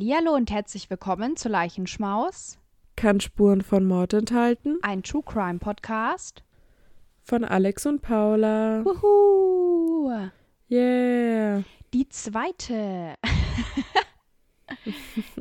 [0.00, 2.58] Hallihallo und herzlich willkommen zu Leichenschmaus,
[2.96, 4.78] Kann Spuren von Mord enthalten.
[4.80, 6.42] ein True Crime Podcast.
[7.22, 8.82] Von Alex und Paula.
[8.82, 10.10] Wuhu!
[10.70, 11.64] Yeah.
[11.92, 13.14] Die zweite.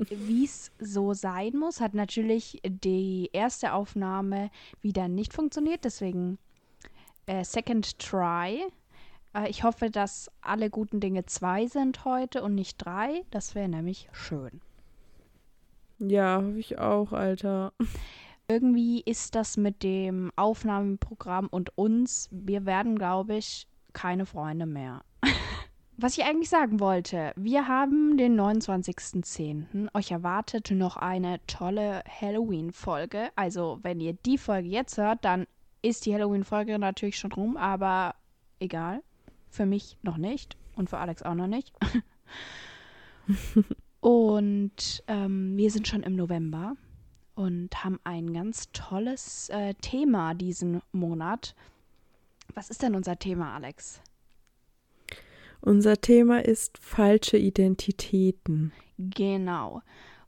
[0.09, 6.37] Wie es so sein muss, hat natürlich die erste Aufnahme wieder nicht funktioniert, deswegen
[7.27, 8.65] äh, Second Try.
[9.33, 13.23] Äh, ich hoffe, dass alle guten Dinge zwei sind heute und nicht drei.
[13.31, 14.61] Das wäre nämlich schön.
[15.99, 17.73] Ja, hoffe ich auch, Alter.
[18.47, 25.03] Irgendwie ist das mit dem Aufnahmeprogramm und uns, wir werden, glaube ich, keine Freunde mehr.
[25.97, 29.93] Was ich eigentlich sagen wollte, wir haben den 29.10.
[29.93, 33.29] Euch erwartet noch eine tolle Halloween-Folge.
[33.35, 35.45] Also, wenn ihr die Folge jetzt hört, dann
[35.81, 38.15] ist die Halloween-Folge natürlich schon rum, aber
[38.59, 39.03] egal.
[39.49, 41.73] Für mich noch nicht und für Alex auch noch nicht.
[43.99, 46.75] und ähm, wir sind schon im November
[47.35, 51.55] und haben ein ganz tolles äh, Thema diesen Monat.
[52.53, 54.01] Was ist denn unser Thema, Alex?
[55.61, 58.71] Unser Thema ist falsche Identitäten.
[58.97, 59.81] Genau.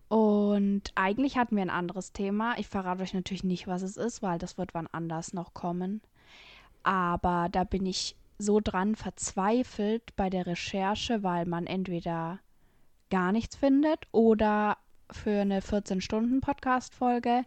[0.07, 2.57] Und eigentlich hatten wir ein anderes Thema.
[2.57, 6.01] Ich verrate euch natürlich nicht, was es ist, weil das wird wann anders noch kommen.
[6.83, 12.39] Aber da bin ich so dran verzweifelt bei der Recherche, weil man entweder
[13.09, 14.77] gar nichts findet oder
[15.11, 17.45] für eine 14-Stunden-Podcast-Folge.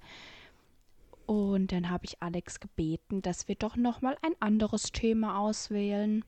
[1.27, 6.25] Und dann habe ich Alex gebeten, dass wir doch nochmal ein anderes Thema auswählen.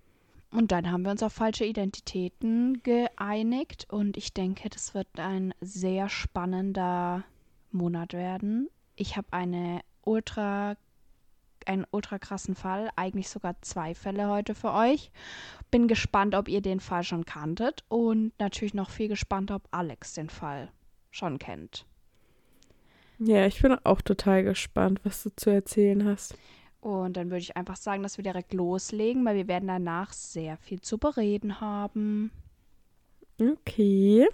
[0.50, 3.86] Und dann haben wir uns auf falsche Identitäten geeinigt.
[3.90, 7.24] Und ich denke, das wird ein sehr spannender
[7.72, 8.68] Monat werden.
[8.94, 10.76] Ich habe eine ultra,
[11.68, 15.10] einen ultra krassen Fall, eigentlich sogar zwei Fälle heute für euch.
[15.70, 17.84] Bin gespannt, ob ihr den Fall schon kanntet.
[17.88, 20.70] Und natürlich noch viel gespannt, ob Alex den Fall
[21.10, 21.86] schon kennt.
[23.18, 26.36] Ja, ich bin auch total gespannt, was du zu erzählen hast.
[26.80, 30.56] Und dann würde ich einfach sagen, dass wir direkt loslegen, weil wir werden danach sehr
[30.58, 32.30] viel zu bereden haben.
[33.40, 34.28] Okay.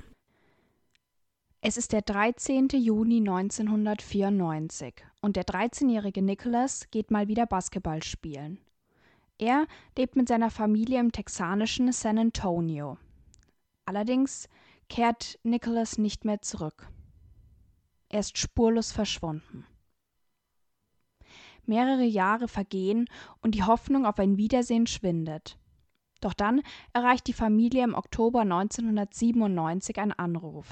[1.60, 2.68] Es ist der 13.
[2.72, 8.58] Juni 1994 und der 13-jährige Nicholas geht mal wieder Basketball spielen.
[9.38, 9.66] Er
[9.96, 12.98] lebt mit seiner Familie im texanischen San Antonio.
[13.86, 14.48] Allerdings
[14.88, 16.88] kehrt Nicholas nicht mehr zurück.
[18.08, 19.64] Er ist spurlos verschwunden.
[21.64, 23.08] Mehrere Jahre vergehen
[23.40, 25.56] und die Hoffnung auf ein Wiedersehen schwindet.
[26.20, 26.62] Doch dann
[26.92, 30.68] erreicht die Familie im Oktober 1997 ein Anruf.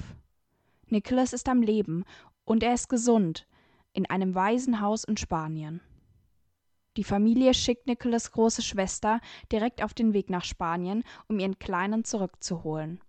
[0.87, 2.03] Nicholas ist am Leben
[2.43, 3.47] und er ist gesund
[3.93, 5.81] in einem Waisenhaus in Spanien.
[6.97, 9.21] Die Familie schickt Nicholas große Schwester
[9.51, 12.99] direkt auf den Weg nach Spanien, um ihren Kleinen zurückzuholen.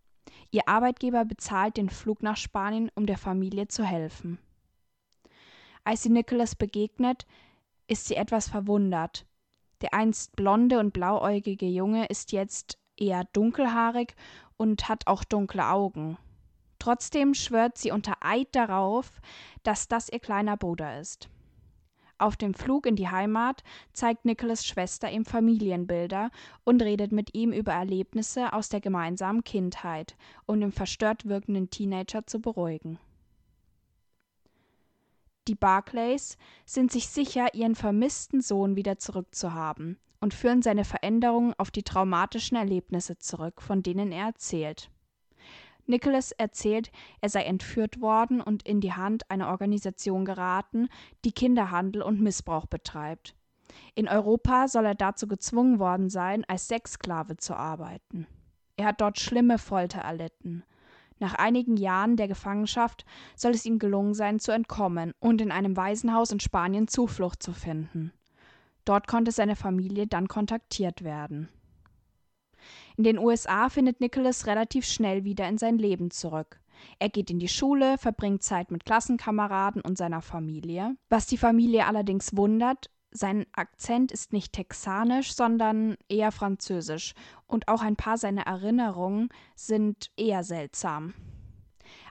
[0.50, 4.38] Ihr Arbeitgeber bezahlt den Flug nach Spanien, um der Familie zu helfen.
[5.84, 7.26] Als sie Nicholas begegnet,
[7.88, 9.26] ist sie etwas verwundert.
[9.80, 14.14] Der einst blonde und blauäugige Junge ist jetzt eher dunkelhaarig
[14.56, 16.18] und hat auch dunkle Augen.
[16.82, 19.12] Trotzdem schwört sie unter Eid darauf,
[19.62, 21.28] dass das ihr kleiner Bruder ist.
[22.18, 23.62] Auf dem Flug in die Heimat
[23.92, 26.32] zeigt Nicholas Schwester ihm Familienbilder
[26.64, 30.16] und redet mit ihm über Erlebnisse aus der gemeinsamen Kindheit,
[30.46, 32.98] um den verstört wirkenden Teenager zu beruhigen.
[35.46, 41.70] Die Barclays sind sich sicher, ihren vermissten Sohn wieder zurückzuhaben und führen seine Veränderungen auf
[41.70, 44.91] die traumatischen Erlebnisse zurück, von denen er erzählt.
[45.86, 50.88] Nicholas erzählt, er sei entführt worden und in die Hand einer Organisation geraten,
[51.24, 53.34] die Kinderhandel und Missbrauch betreibt.
[53.94, 58.26] In Europa soll er dazu gezwungen worden sein, als Sexsklave zu arbeiten.
[58.76, 60.64] Er hat dort schlimme Folter erlitten.
[61.18, 63.04] Nach einigen Jahren der Gefangenschaft
[63.36, 67.52] soll es ihm gelungen sein, zu entkommen und in einem Waisenhaus in Spanien Zuflucht zu
[67.52, 68.12] finden.
[68.84, 71.48] Dort konnte seine Familie dann kontaktiert werden.
[72.96, 76.60] In den USA findet Nicholas relativ schnell wieder in sein Leben zurück.
[76.98, 80.96] Er geht in die Schule, verbringt Zeit mit Klassenkameraden und seiner Familie.
[81.08, 87.14] Was die Familie allerdings wundert, sein Akzent ist nicht texanisch, sondern eher französisch.
[87.46, 91.14] Und auch ein paar seiner Erinnerungen sind eher seltsam.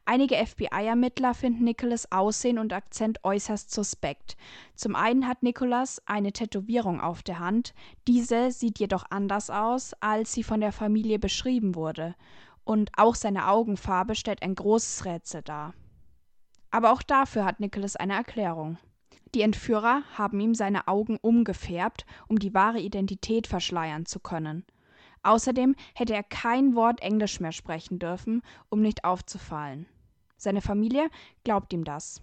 [0.05, 4.35] Einige FBI-Ermittler finden Nicholas Aussehen und Akzent äußerst suspekt.
[4.75, 7.73] Zum einen hat Nicholas eine Tätowierung auf der Hand,
[8.07, 12.15] diese sieht jedoch anders aus, als sie von der Familie beschrieben wurde.
[12.63, 15.73] Und auch seine Augenfarbe stellt ein großes Rätsel dar.
[16.71, 18.77] Aber auch dafür hat Nicholas eine Erklärung.
[19.33, 24.65] Die Entführer haben ihm seine Augen umgefärbt, um die wahre Identität verschleiern zu können.
[25.23, 29.85] Außerdem hätte er kein Wort Englisch mehr sprechen dürfen, um nicht aufzufallen.
[30.38, 31.09] Seine Familie
[31.44, 32.21] glaubt ihm das.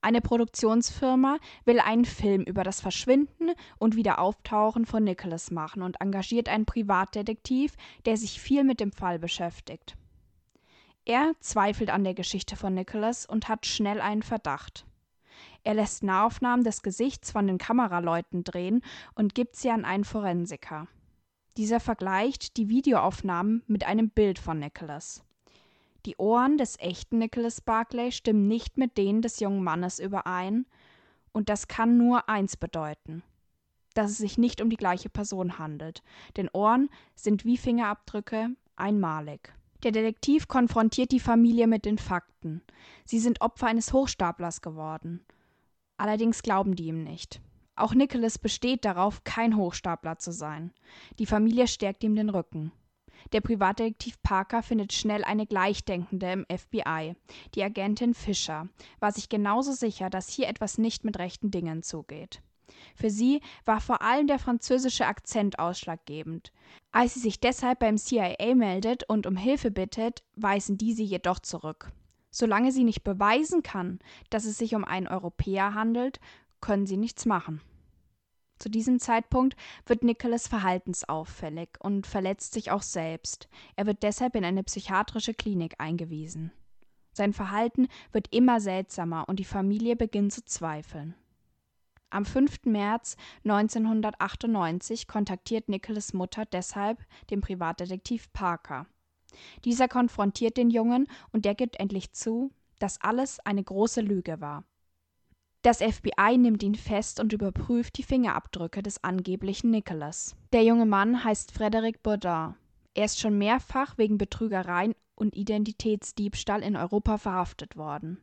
[0.00, 6.48] Eine Produktionsfirma will einen Film über das Verschwinden und Wiederauftauchen von Nicholas machen und engagiert
[6.48, 7.74] einen Privatdetektiv,
[8.04, 9.96] der sich viel mit dem Fall beschäftigt.
[11.06, 14.86] Er zweifelt an der Geschichte von Nicholas und hat schnell einen Verdacht.
[15.62, 18.82] Er lässt Nahaufnahmen des Gesichts von den Kameraleuten drehen
[19.14, 20.86] und gibt sie an einen Forensiker.
[21.56, 25.22] Dieser vergleicht die Videoaufnahmen mit einem Bild von Nicholas.
[26.04, 30.66] Die Ohren des echten Nicholas Barclay stimmen nicht mit denen des jungen Mannes überein,
[31.32, 33.22] und das kann nur eins bedeuten:
[33.94, 36.02] dass es sich nicht um die gleiche Person handelt,
[36.36, 39.52] denn Ohren sind wie Fingerabdrücke einmalig.
[39.84, 42.62] Der Detektiv konfrontiert die Familie mit den Fakten.
[43.04, 45.24] Sie sind Opfer eines Hochstaplers geworden.
[45.98, 47.40] Allerdings glauben die ihm nicht.
[47.76, 50.72] Auch Nicholas besteht darauf, kein Hochstapler zu sein.
[51.18, 52.72] Die Familie stärkt ihm den Rücken.
[53.32, 57.16] Der Privatdetektiv Parker findet schnell eine Gleichdenkende im FBI.
[57.54, 58.68] Die Agentin Fischer
[59.00, 62.42] war sich genauso sicher, dass hier etwas nicht mit rechten Dingen zugeht.
[62.94, 66.52] Für sie war vor allem der französische Akzent ausschlaggebend.
[66.92, 71.92] Als sie sich deshalb beim CIA meldet und um Hilfe bittet, weisen diese jedoch zurück.
[72.30, 76.18] Solange sie nicht beweisen kann, dass es sich um einen Europäer handelt,
[76.64, 77.60] können sie nichts machen.
[78.58, 83.50] Zu diesem Zeitpunkt wird Nicholas verhaltensauffällig und verletzt sich auch selbst.
[83.76, 86.52] Er wird deshalb in eine psychiatrische Klinik eingewiesen.
[87.12, 91.14] Sein Verhalten wird immer seltsamer und die Familie beginnt zu zweifeln.
[92.08, 92.64] Am 5.
[92.64, 98.86] März 1998 kontaktiert Nicholas Mutter deshalb den Privatdetektiv Parker.
[99.66, 104.64] Dieser konfrontiert den Jungen und der gibt endlich zu, dass alles eine große Lüge war.
[105.64, 110.36] Das FBI nimmt ihn fest und überprüft die Fingerabdrücke des angeblichen Nicholas.
[110.52, 112.54] Der junge Mann heißt Frederic Baudin.
[112.92, 118.20] Er ist schon mehrfach wegen Betrügereien und Identitätsdiebstahl in Europa verhaftet worden.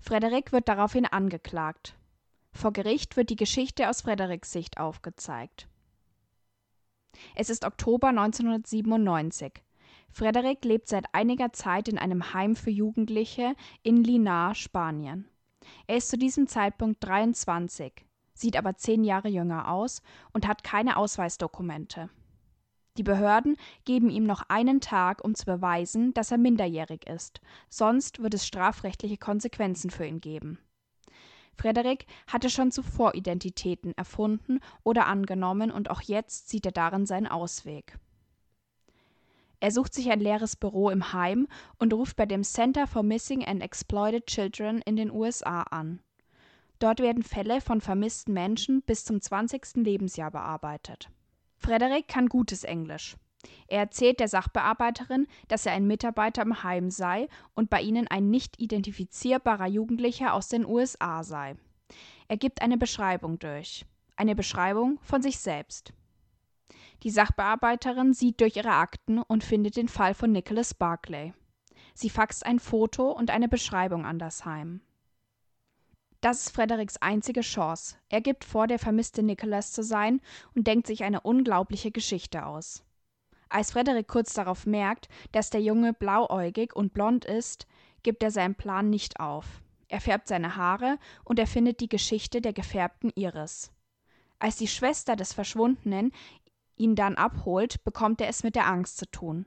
[0.00, 1.96] Frederic wird daraufhin angeklagt.
[2.52, 5.66] Vor Gericht wird die Geschichte aus Frederics Sicht aufgezeigt.
[7.36, 9.62] Es ist Oktober 1997.
[10.10, 15.26] Frederic lebt seit einiger Zeit in einem Heim für Jugendliche in Linar, Spanien.
[15.86, 17.92] Er ist zu diesem Zeitpunkt 23,
[18.34, 20.02] sieht aber zehn Jahre jünger aus
[20.32, 22.10] und hat keine Ausweisdokumente.
[22.96, 28.20] Die Behörden geben ihm noch einen Tag, um zu beweisen, dass er minderjährig ist, sonst
[28.20, 30.58] wird es strafrechtliche Konsequenzen für ihn geben.
[31.56, 37.26] Frederik hatte schon zuvor Identitäten erfunden oder angenommen und auch jetzt sieht er darin seinen
[37.26, 37.98] Ausweg.
[39.60, 43.44] Er sucht sich ein leeres Büro im Heim und ruft bei dem Center for Missing
[43.44, 46.00] and Exploited Children in den USA an.
[46.78, 49.76] Dort werden Fälle von vermissten Menschen bis zum 20.
[49.76, 51.10] Lebensjahr bearbeitet.
[51.56, 53.16] Frederik kann gutes Englisch.
[53.66, 58.30] Er erzählt der Sachbearbeiterin, dass er ein Mitarbeiter im Heim sei und bei ihnen ein
[58.30, 61.56] nicht identifizierbarer Jugendlicher aus den USA sei.
[62.28, 63.84] Er gibt eine Beschreibung durch.
[64.16, 65.92] Eine Beschreibung von sich selbst.
[67.02, 71.32] Die Sachbearbeiterin sieht durch ihre Akten und findet den Fall von Nicholas Barclay.
[71.94, 74.80] Sie faxt ein Foto und eine Beschreibung an das Heim.
[76.20, 77.96] Das ist Frederiks einzige Chance.
[78.08, 80.20] Er gibt vor, der vermisste Nicholas zu sein
[80.54, 82.84] und denkt sich eine unglaubliche Geschichte aus.
[83.48, 87.66] Als Frederik kurz darauf merkt, dass der Junge blauäugig und blond ist,
[88.02, 89.62] gibt er seinen Plan nicht auf.
[89.88, 93.72] Er färbt seine Haare und erfindet die Geschichte der gefärbten Iris.
[94.38, 96.12] Als die Schwester des Verschwundenen
[96.78, 99.46] ihn dann abholt, bekommt er es mit der Angst zu tun.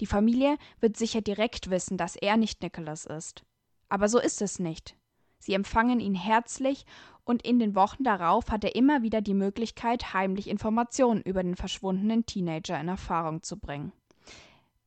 [0.00, 3.44] Die Familie wird sicher direkt wissen, dass er nicht Nicholas ist.
[3.88, 4.96] Aber so ist es nicht.
[5.38, 6.86] Sie empfangen ihn herzlich
[7.24, 11.54] und in den Wochen darauf hat er immer wieder die Möglichkeit, heimlich Informationen über den
[11.54, 13.92] verschwundenen Teenager in Erfahrung zu bringen.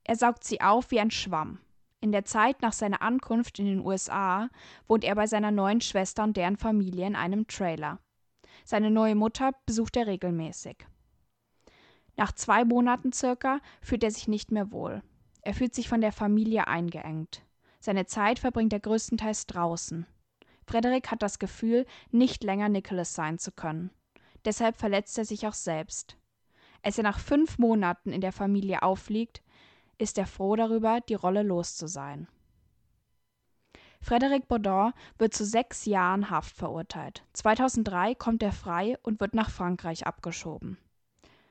[0.03, 1.59] Er saugt sie auf wie ein Schwamm.
[1.99, 4.49] In der Zeit nach seiner Ankunft in den USA
[4.87, 7.99] wohnt er bei seiner neuen Schwester und deren Familie in einem Trailer.
[8.65, 10.85] Seine neue Mutter besucht er regelmäßig.
[12.17, 15.03] Nach zwei Monaten circa fühlt er sich nicht mehr wohl.
[15.41, 17.43] Er fühlt sich von der Familie eingeengt.
[17.79, 20.07] Seine Zeit verbringt er größtenteils draußen.
[20.65, 23.91] Frederik hat das Gefühl, nicht länger Nicholas sein zu können.
[24.43, 26.17] Deshalb verletzt er sich auch selbst.
[26.81, 29.41] Als er nach fünf Monaten in der Familie auffliegt,
[29.97, 32.27] ist er froh darüber, die Rolle los zu sein.
[34.01, 37.23] Frederic Baudin wird zu sechs Jahren Haft verurteilt.
[37.33, 40.77] 2003 kommt er frei und wird nach Frankreich abgeschoben.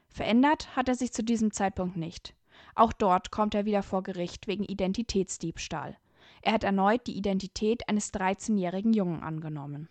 [0.08, 2.34] Verändert hat er sich zu diesem Zeitpunkt nicht.
[2.75, 5.96] Auch dort kommt er wieder vor Gericht wegen Identitätsdiebstahl.
[6.42, 9.88] Er hat erneut die Identität eines 13-jährigen Jungen angenommen.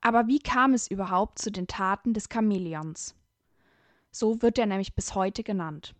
[0.00, 3.14] Aber wie kam es überhaupt zu den Taten des Chamäleons?
[4.10, 5.94] So wird er nämlich bis heute genannt.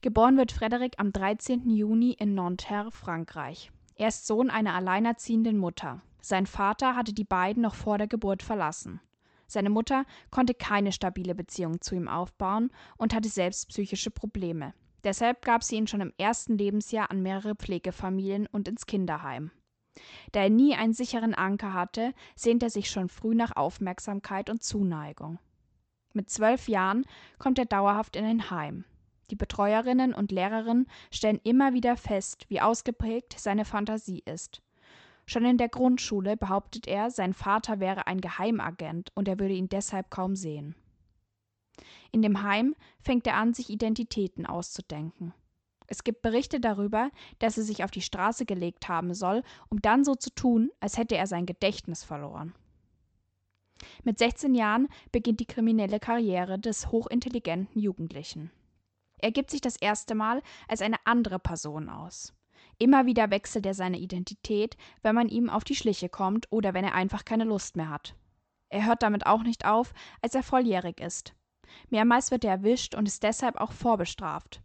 [0.00, 1.68] Geboren wird Frederic am 13.
[1.70, 3.72] Juni in Nanterre, Frankreich.
[3.96, 6.00] Er ist Sohn einer alleinerziehenden Mutter.
[6.20, 9.00] Sein Vater hatte die beiden noch vor der Geburt verlassen.
[9.48, 14.74] Seine Mutter konnte keine stabile Beziehung zu ihm aufbauen und hatte selbst psychische Probleme.
[15.04, 19.50] Deshalb gab sie ihn schon im ersten Lebensjahr an mehrere Pflegefamilien und ins Kinderheim.
[20.32, 24.62] Da er nie einen sicheren Anker hatte, sehnt er sich schon früh nach Aufmerksamkeit und
[24.62, 25.38] Zuneigung.
[26.12, 27.04] Mit zwölf Jahren
[27.38, 28.84] kommt er dauerhaft in ein Heim.
[29.30, 34.62] Die Betreuerinnen und Lehrerinnen stellen immer wieder fest, wie ausgeprägt seine Fantasie ist.
[35.28, 39.68] Schon in der Grundschule behauptet er, sein Vater wäre ein Geheimagent und er würde ihn
[39.68, 40.74] deshalb kaum sehen.
[42.12, 45.34] In dem Heim fängt er an, sich Identitäten auszudenken.
[45.86, 50.02] Es gibt Berichte darüber, dass er sich auf die Straße gelegt haben soll, um dann
[50.02, 52.54] so zu tun, als hätte er sein Gedächtnis verloren.
[54.04, 58.50] Mit 16 Jahren beginnt die kriminelle Karriere des hochintelligenten Jugendlichen.
[59.18, 62.32] Er gibt sich das erste Mal als eine andere Person aus.
[62.78, 66.84] Immer wieder wechselt er seine Identität, wenn man ihm auf die Schliche kommt oder wenn
[66.84, 68.14] er einfach keine Lust mehr hat.
[68.68, 69.92] Er hört damit auch nicht auf,
[70.22, 71.34] als er volljährig ist.
[71.90, 74.62] Mehrmals wird er erwischt und ist deshalb auch vorbestraft.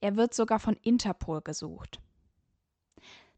[0.00, 2.00] Er wird sogar von Interpol gesucht.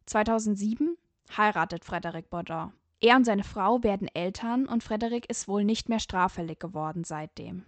[0.06, 0.96] 2007
[1.36, 2.72] heiratet Frederic Baudin.
[3.00, 7.64] Er und seine Frau werden Eltern und Frederic ist wohl nicht mehr straffällig geworden seitdem.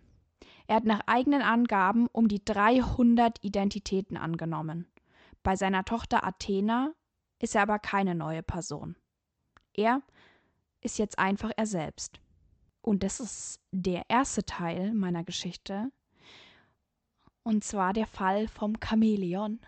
[0.67, 4.87] Er hat nach eigenen Angaben um die 300 Identitäten angenommen.
[5.42, 6.92] Bei seiner Tochter Athena
[7.38, 8.97] ist er aber keine neue Person.
[9.75, 10.02] Er
[10.80, 12.20] ist jetzt einfach er selbst.
[12.82, 15.90] Und das ist der erste Teil meiner Geschichte.
[17.42, 19.61] Und zwar der Fall vom Chamäleon.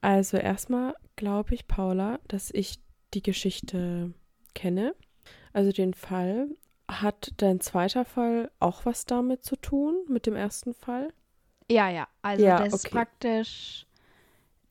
[0.00, 2.78] Also erstmal glaube ich, Paula, dass ich
[3.14, 4.12] die Geschichte
[4.54, 4.94] kenne.
[5.52, 6.48] Also den Fall.
[6.88, 11.12] Hat dein zweiter Fall auch was damit zu tun, mit dem ersten Fall?
[11.70, 12.08] Ja, ja.
[12.22, 12.88] Also ja, das okay.
[12.90, 13.86] praktisch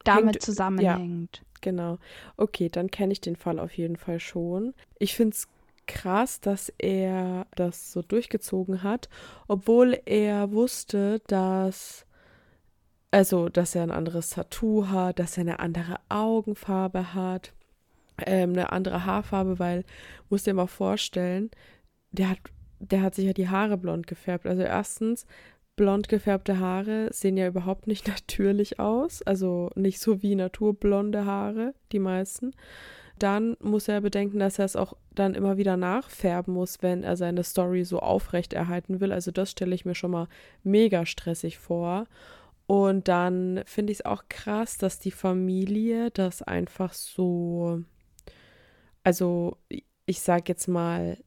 [0.03, 1.37] damit Hängt, zusammenhängt.
[1.37, 1.97] Ja, genau.
[2.37, 4.73] Okay, dann kenne ich den Fall auf jeden Fall schon.
[4.99, 5.47] Ich finde es
[5.87, 9.09] krass, dass er das so durchgezogen hat,
[9.47, 12.05] obwohl er wusste, dass
[13.11, 17.51] also, dass er ein anderes Tattoo hat, dass er eine andere Augenfarbe hat,
[18.25, 19.83] ähm, eine andere Haarfarbe, weil,
[20.29, 21.51] musst dir mal vorstellen,
[22.11, 22.37] der hat,
[22.79, 24.47] der hat sich ja die Haare blond gefärbt.
[24.47, 25.25] Also erstens
[25.81, 31.73] blond gefärbte Haare sehen ja überhaupt nicht natürlich aus, also nicht so wie naturblonde Haare,
[31.91, 32.53] die meisten.
[33.17, 37.17] Dann muss er bedenken, dass er es auch dann immer wieder nachfärben muss, wenn er
[37.17, 39.11] seine Story so aufrecht erhalten will.
[39.11, 40.27] Also das stelle ich mir schon mal
[40.61, 42.05] mega stressig vor.
[42.67, 47.81] Und dann finde ich es auch krass, dass die Familie das einfach so,
[49.03, 49.57] also
[50.05, 51.17] ich sage jetzt mal,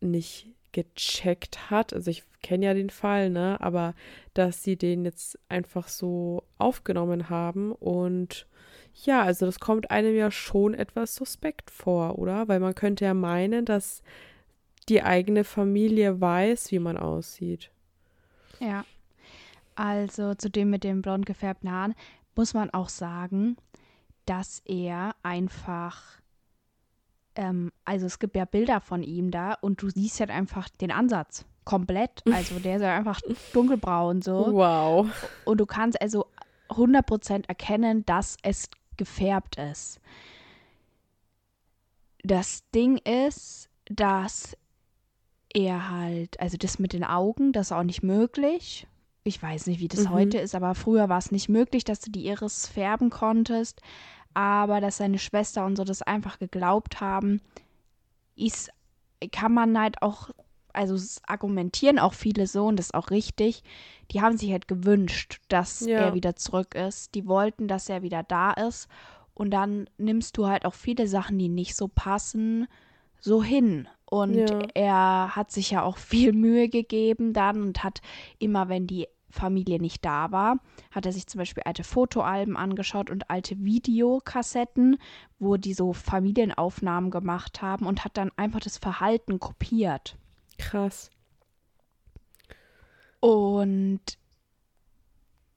[0.00, 1.94] nicht gecheckt hat.
[1.94, 3.56] Also ich kenne ja den Fall, ne?
[3.60, 3.94] Aber
[4.34, 8.46] dass sie den jetzt einfach so aufgenommen haben und
[9.04, 12.48] ja, also das kommt einem ja schon etwas suspekt vor, oder?
[12.48, 14.02] Weil man könnte ja meinen, dass
[14.88, 17.70] die eigene Familie weiß, wie man aussieht.
[18.60, 18.84] Ja.
[19.74, 21.94] Also zu dem mit den blond gefärbten Haaren
[22.34, 23.56] muss man auch sagen,
[24.24, 26.02] dass er einfach
[27.36, 30.90] ähm, also es gibt ja Bilder von ihm da und du siehst halt einfach den
[30.90, 32.22] Ansatz komplett.
[32.32, 33.20] Also der ist ja einfach
[33.52, 34.52] dunkelbraun so.
[34.52, 35.08] Wow.
[35.44, 36.26] Und du kannst also
[36.70, 40.00] 100% erkennen, dass es gefärbt ist.
[42.22, 44.56] Das Ding ist, dass
[45.54, 48.86] er halt, also das mit den Augen, das ist auch nicht möglich.
[49.22, 50.10] Ich weiß nicht, wie das mhm.
[50.10, 53.80] heute ist, aber früher war es nicht möglich, dass du die Iris färben konntest
[54.36, 57.40] aber dass seine Schwester und so das einfach geglaubt haben,
[58.36, 58.70] ist,
[59.32, 60.28] kann man halt auch,
[60.74, 60.94] also
[61.26, 63.62] argumentieren auch viele so und das ist auch richtig,
[64.10, 66.00] die haben sich halt gewünscht, dass ja.
[66.00, 67.14] er wieder zurück ist.
[67.14, 68.88] Die wollten, dass er wieder da ist.
[69.32, 72.66] Und dann nimmst du halt auch viele Sachen, die nicht so passen,
[73.18, 73.88] so hin.
[74.04, 74.60] Und ja.
[74.74, 78.02] er hat sich ja auch viel Mühe gegeben dann und hat
[78.38, 80.58] immer, wenn die Familie nicht da war,
[80.90, 84.98] hat er sich zum Beispiel alte Fotoalben angeschaut und alte Videokassetten,
[85.38, 90.16] wo die so Familienaufnahmen gemacht haben und hat dann einfach das Verhalten kopiert.
[90.58, 91.10] Krass.
[93.20, 94.00] Und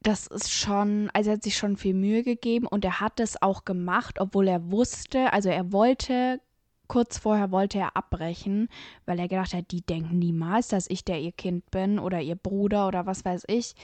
[0.02, 3.40] das ist schon, also er hat sich schon viel Mühe gegeben und er hat es
[3.42, 6.40] auch gemacht, obwohl er wusste, also er wollte
[6.90, 8.68] kurz vorher wollte er abbrechen,
[9.06, 12.34] weil er gedacht hat, die denken niemals, dass ich der ihr Kind bin oder ihr
[12.34, 13.76] Bruder oder was weiß ich.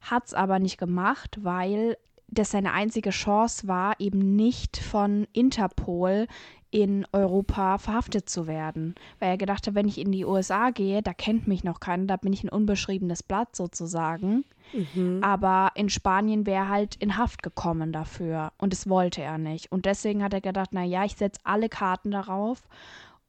[0.00, 1.96] Hat es aber nicht gemacht, weil
[2.28, 6.28] das seine einzige Chance war, eben nicht von Interpol
[6.74, 11.02] in Europa verhaftet zu werden, weil er gedacht hat, wenn ich in die USA gehe,
[11.02, 14.44] da kennt mich noch keiner, da bin ich ein unbeschriebenes Blatt sozusagen.
[14.72, 15.20] Mhm.
[15.22, 19.70] Aber in Spanien wäre er halt in Haft gekommen dafür und das wollte er nicht.
[19.70, 22.66] Und deswegen hat er gedacht, naja, ich setze alle Karten darauf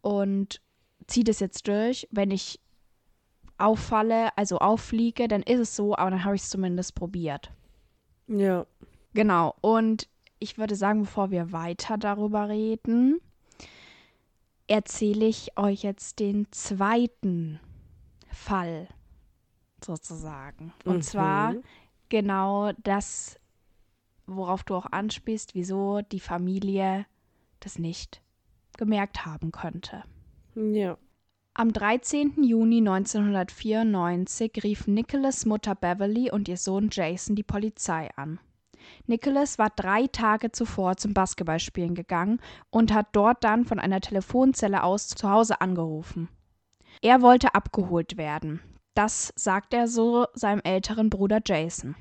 [0.02, 0.60] und
[1.06, 2.08] ziehe das jetzt durch.
[2.10, 2.60] Wenn ich
[3.60, 7.52] auffalle, also auffliege, dann ist es so, aber dann habe ich es zumindest probiert.
[8.28, 8.66] Ja.
[9.14, 9.54] Genau.
[9.62, 10.10] Und
[10.40, 13.22] ich würde sagen, bevor wir weiter darüber reden,
[14.68, 17.60] erzähle ich euch jetzt den zweiten
[18.32, 18.88] Fall
[19.84, 20.74] sozusagen.
[20.84, 21.02] Und mhm.
[21.02, 21.56] zwar
[22.10, 23.40] genau das,
[24.26, 27.06] worauf du auch anspielst, wieso die Familie
[27.60, 28.22] das nicht
[28.78, 30.04] gemerkt haben könnte.
[30.56, 30.98] Ja.
[31.54, 32.44] Am 13.
[32.44, 38.40] Juni 1994 rief Nicholas Mutter Beverly und ihr Sohn Jason die Polizei an.
[39.08, 42.40] Nicholas war drei Tage zuvor zum Basketballspielen gegangen
[42.70, 46.30] und hat dort dann von einer Telefonzelle aus zu Hause angerufen.
[47.02, 48.62] Er wollte abgeholt werden.
[48.94, 51.96] Das sagt er so seinem älteren Bruder Jason.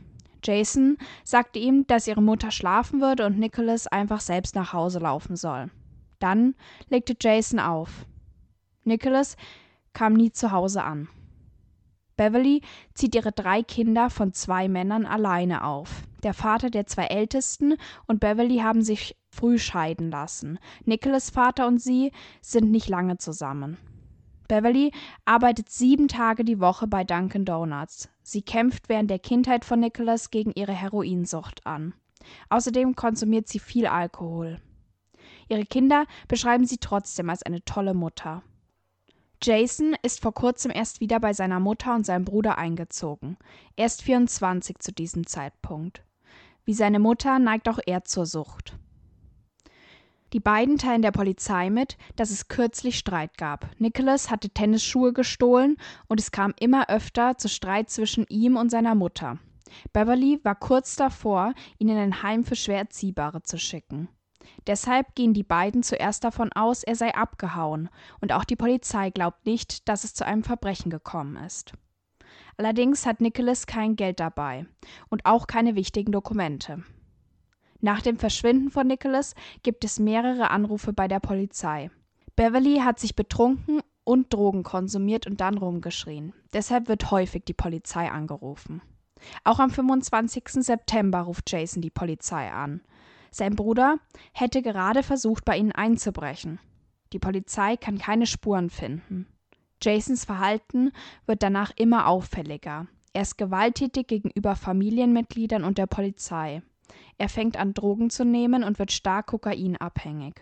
[0.44, 5.36] Jason sagte ihm, dass ihre Mutter schlafen würde und Nicholas einfach selbst nach Hause laufen
[5.36, 5.70] soll.
[6.18, 6.54] Dann
[6.88, 8.06] legte Jason auf.
[8.84, 9.36] Nicholas
[9.92, 11.08] kam nie zu Hause an.
[12.16, 12.62] Beverly
[12.94, 16.02] zieht ihre drei Kinder von zwei Männern alleine auf.
[16.22, 20.58] Der Vater der zwei Ältesten und Beverly haben sich früh scheiden lassen.
[20.84, 23.76] Nicholas Vater und sie sind nicht lange zusammen.
[24.48, 24.92] Beverly
[25.24, 28.08] arbeitet sieben Tage die Woche bei Dunkin' Donuts.
[28.22, 31.94] Sie kämpft während der Kindheit von Nicholas gegen ihre Heroinsucht an.
[32.50, 34.60] Außerdem konsumiert sie viel Alkohol.
[35.48, 38.42] Ihre Kinder beschreiben sie trotzdem als eine tolle Mutter.
[39.44, 43.36] Jason ist vor kurzem erst wieder bei seiner Mutter und seinem Bruder eingezogen.
[43.76, 46.02] Er ist 24 zu diesem Zeitpunkt.
[46.64, 48.78] Wie seine Mutter neigt auch er zur Sucht.
[50.32, 53.68] Die beiden teilen der Polizei mit, dass es kürzlich Streit gab.
[53.78, 55.76] Nicholas hatte Tennisschuhe gestohlen
[56.08, 59.38] und es kam immer öfter zu Streit zwischen ihm und seiner Mutter.
[59.92, 64.08] Beverly war kurz davor, ihn in ein Heim für schwer Erziehbare zu schicken.
[64.66, 67.88] Deshalb gehen die beiden zuerst davon aus, er sei abgehauen,
[68.20, 71.72] und auch die Polizei glaubt nicht, dass es zu einem Verbrechen gekommen ist.
[72.56, 74.66] Allerdings hat Nicholas kein Geld dabei
[75.08, 76.84] und auch keine wichtigen Dokumente.
[77.80, 81.90] Nach dem Verschwinden von Nicholas gibt es mehrere Anrufe bei der Polizei.
[82.36, 86.32] Beverly hat sich betrunken und Drogen konsumiert und dann rumgeschrien.
[86.52, 88.82] Deshalb wird häufig die Polizei angerufen.
[89.44, 90.44] Auch am 25.
[90.64, 92.80] September ruft Jason die Polizei an.
[93.34, 93.98] Sein Bruder
[94.32, 96.60] hätte gerade versucht, bei ihnen einzubrechen.
[97.12, 99.26] Die Polizei kann keine Spuren finden.
[99.82, 100.92] Jasons Verhalten
[101.26, 102.86] wird danach immer auffälliger.
[103.12, 106.62] Er ist gewalttätig gegenüber Familienmitgliedern und der Polizei.
[107.18, 110.34] Er fängt an, Drogen zu nehmen und wird stark kokainabhängig.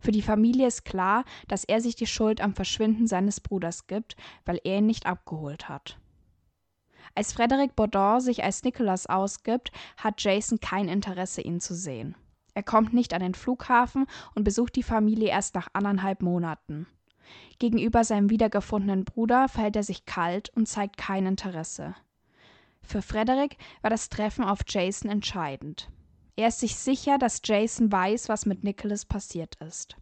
[0.00, 4.16] Für die Familie ist klar, dass er sich die Schuld am Verschwinden seines Bruders gibt,
[4.46, 5.98] weil er ihn nicht abgeholt hat.
[7.16, 12.14] Als Frederic Baudin sich als Nicholas ausgibt, hat Jason kein Interesse, ihn zu sehen.
[12.52, 16.86] Er kommt nicht an den Flughafen und besucht die Familie erst nach anderthalb Monaten.
[17.58, 21.94] Gegenüber seinem wiedergefundenen Bruder verhält er sich kalt und zeigt kein Interesse.
[22.82, 25.90] Für Frederick war das Treffen auf Jason entscheidend.
[26.36, 29.96] Er ist sich sicher, dass Jason weiß, was mit Nicholas passiert ist.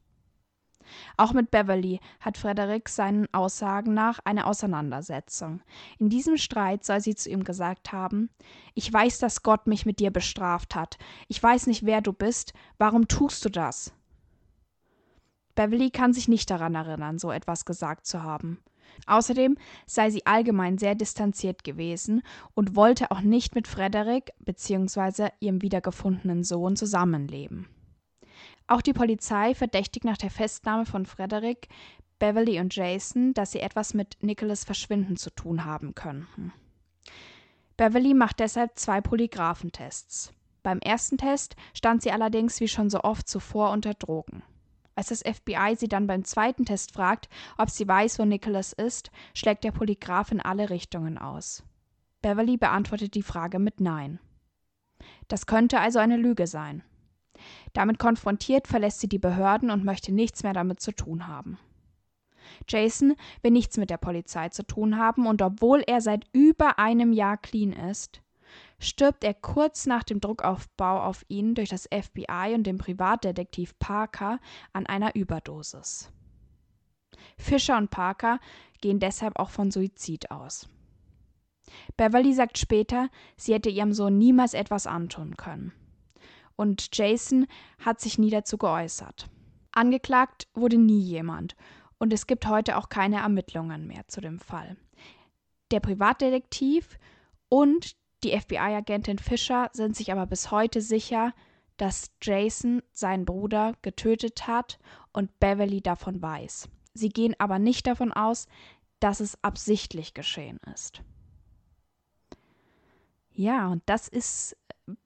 [1.16, 5.60] Auch mit Beverly hat Frederick seinen Aussagen nach eine Auseinandersetzung.
[5.98, 8.30] In diesem Streit soll sie zu ihm gesagt haben
[8.74, 10.98] Ich weiß, dass Gott mich mit dir bestraft hat.
[11.28, 12.52] Ich weiß nicht, wer du bist.
[12.78, 13.92] Warum tust du das?
[15.54, 18.58] Beverly kann sich nicht daran erinnern, so etwas gesagt zu haben.
[19.06, 22.22] Außerdem sei sie allgemein sehr distanziert gewesen
[22.54, 25.28] und wollte auch nicht mit Frederick bzw.
[25.40, 27.68] ihrem wiedergefundenen Sohn zusammenleben.
[28.66, 31.68] Auch die Polizei verdächtigt nach der Festnahme von Frederick,
[32.18, 36.52] Beverly und Jason, dass sie etwas mit Nicholas Verschwinden zu tun haben könnten.
[37.76, 40.32] Beverly macht deshalb zwei Polygraphentests.
[40.62, 44.42] Beim ersten Test stand sie allerdings wie schon so oft zuvor unter Drogen.
[44.94, 49.10] Als das FBI sie dann beim zweiten Test fragt, ob sie weiß, wo Nicholas ist,
[49.34, 51.64] schlägt der Polygraph in alle Richtungen aus.
[52.22, 54.20] Beverly beantwortet die Frage mit Nein.
[55.28, 56.82] Das könnte also eine Lüge sein.
[57.74, 61.58] Damit konfrontiert verlässt sie die Behörden und möchte nichts mehr damit zu tun haben.
[62.68, 67.12] Jason will nichts mit der Polizei zu tun haben und obwohl er seit über einem
[67.12, 68.22] Jahr clean ist,
[68.78, 74.38] stirbt er kurz nach dem Druckaufbau auf ihn durch das FBI und den Privatdetektiv Parker
[74.72, 76.12] an einer Überdosis.
[77.36, 78.38] Fischer und Parker
[78.80, 80.68] gehen deshalb auch von Suizid aus.
[81.96, 85.72] Beverly sagt später, sie hätte ihrem Sohn niemals etwas antun können
[86.56, 87.46] und Jason
[87.84, 89.28] hat sich nie dazu geäußert.
[89.72, 91.56] Angeklagt wurde nie jemand
[91.98, 94.76] und es gibt heute auch keine Ermittlungen mehr zu dem Fall.
[95.70, 96.98] Der Privatdetektiv
[97.48, 101.32] und die FBI-Agentin Fischer sind sich aber bis heute sicher,
[101.76, 104.78] dass Jason seinen Bruder getötet hat
[105.12, 106.68] und Beverly davon weiß.
[106.94, 108.46] Sie gehen aber nicht davon aus,
[109.00, 111.02] dass es absichtlich geschehen ist.
[113.32, 114.56] Ja, und das ist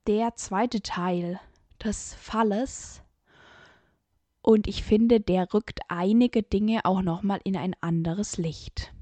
[0.07, 1.41] der zweite Teil
[1.83, 3.03] des Falles.
[4.43, 8.93] Und ich finde, der rückt einige Dinge auch nochmal in ein anderes Licht.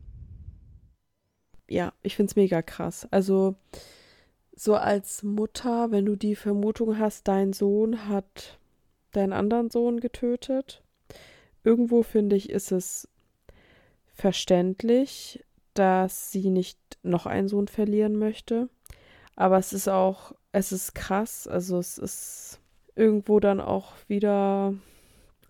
[1.69, 3.07] Ja, ich finde es mega krass.
[3.11, 3.57] Also,
[4.55, 8.59] so als Mutter, wenn du die Vermutung hast, dein Sohn hat
[9.13, 10.83] deinen anderen Sohn getötet,
[11.65, 13.09] irgendwo finde ich, ist es
[14.15, 18.69] verständlich, dass sie nicht noch einen Sohn verlieren möchte.
[19.37, 21.47] Aber es ist auch, es ist krass.
[21.47, 22.61] Also es ist
[22.95, 24.75] irgendwo dann auch wieder,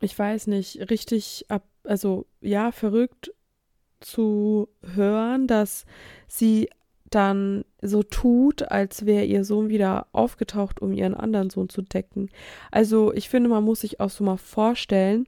[0.00, 3.32] ich weiß nicht, richtig ab, also ja, verrückt
[4.00, 5.86] zu hören, dass
[6.26, 6.68] sie
[7.08, 12.28] dann so tut, als wäre ihr Sohn wieder aufgetaucht, um ihren anderen Sohn zu decken.
[12.72, 15.26] Also ich finde, man muss sich auch so mal vorstellen,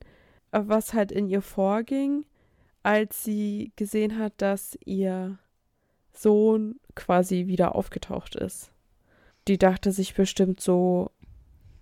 [0.51, 2.25] was halt in ihr vorging,
[2.83, 5.39] als sie gesehen hat, dass ihr
[6.13, 8.73] Sohn quasi wieder aufgetaucht ist.
[9.49, 11.11] Die dachte sich bestimmt so,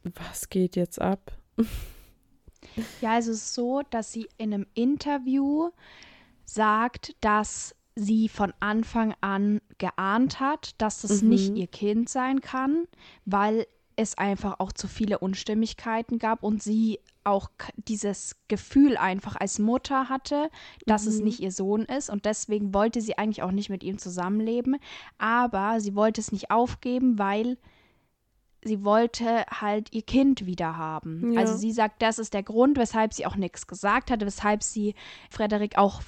[0.04, 1.32] was geht jetzt ab?
[3.00, 5.70] Ja, also es ist so, dass sie in einem Interview
[6.44, 11.28] sagt, dass sie von Anfang an geahnt hat, dass das mhm.
[11.30, 12.86] nicht ihr Kind sein kann,
[13.24, 19.58] weil es einfach auch zu viele Unstimmigkeiten gab und sie auch dieses Gefühl einfach als
[19.58, 20.50] Mutter hatte,
[20.86, 21.10] dass mhm.
[21.10, 24.76] es nicht ihr Sohn ist und deswegen wollte sie eigentlich auch nicht mit ihm zusammenleben,
[25.18, 27.58] aber sie wollte es nicht aufgeben, weil
[28.62, 31.32] sie wollte halt ihr Kind wieder haben.
[31.32, 31.40] Ja.
[31.40, 34.94] Also sie sagt, das ist der Grund, weshalb sie auch nichts gesagt hatte, weshalb sie
[35.30, 36.02] Frederik auch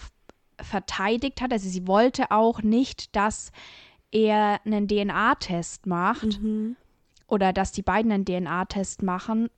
[0.61, 1.53] verteidigt hat.
[1.53, 3.53] Also sie wollte auch nicht, dass
[4.11, 6.77] er einen DNA-Test macht mhm.
[7.27, 9.51] oder dass die beiden einen DNA-Test machen,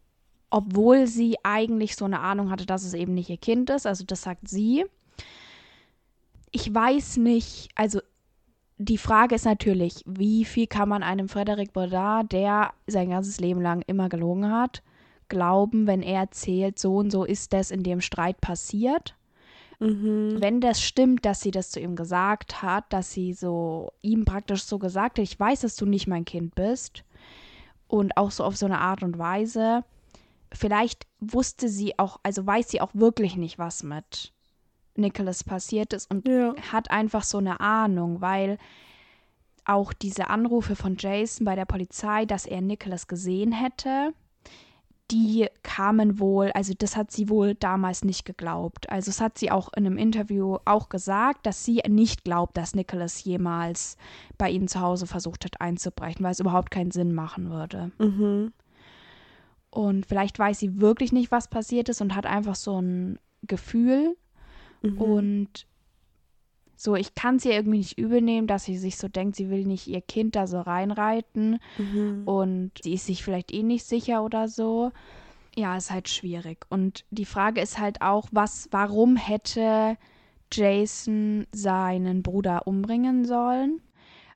[0.50, 3.86] obwohl sie eigentlich so eine Ahnung hatte, dass es eben nicht ihr Kind ist.
[3.86, 4.84] Also das sagt sie.
[6.50, 8.00] Ich weiß nicht, also
[8.76, 13.60] die Frage ist natürlich, wie viel kann man einem Frederic Baudard, der sein ganzes Leben
[13.60, 14.82] lang immer gelogen hat,
[15.28, 19.14] glauben, wenn er erzählt, so und so ist das in dem Streit passiert?
[19.80, 20.36] Mhm.
[20.40, 24.64] Wenn das stimmt, dass sie das zu ihm gesagt hat, dass sie so ihm praktisch
[24.64, 27.04] so gesagt hat, ich weiß, dass du nicht mein Kind bist
[27.86, 29.84] und auch so auf so eine Art und Weise,
[30.52, 34.32] vielleicht wusste sie auch, also weiß sie auch wirklich nicht, was mit
[34.96, 36.54] Nicholas passiert ist und ja.
[36.72, 38.58] hat einfach so eine Ahnung, weil
[39.64, 44.12] auch diese Anrufe von Jason bei der Polizei, dass er Nicholas gesehen hätte,
[45.10, 48.88] die kamen wohl, also das hat sie wohl damals nicht geglaubt.
[48.90, 52.74] Also es hat sie auch in einem Interview auch gesagt, dass sie nicht glaubt, dass
[52.74, 53.96] Nicholas jemals
[54.38, 57.90] bei ihnen zu Hause versucht hat einzubrechen, weil es überhaupt keinen Sinn machen würde.
[57.98, 58.52] Mhm.
[59.70, 64.16] Und vielleicht weiß sie wirklich nicht, was passiert ist und hat einfach so ein Gefühl.
[64.83, 64.98] Mhm.
[64.98, 65.66] Und
[66.76, 69.66] so, ich kann es ihr irgendwie nicht übernehmen, dass sie sich so denkt, sie will
[69.66, 72.22] nicht ihr Kind da so reinreiten mhm.
[72.24, 74.90] und sie ist sich vielleicht eh nicht sicher oder so.
[75.54, 76.64] Ja, ist halt schwierig.
[76.70, 79.98] Und die Frage ist halt auch, was, warum hätte
[80.50, 83.83] Jason seinen Bruder umbringen sollen?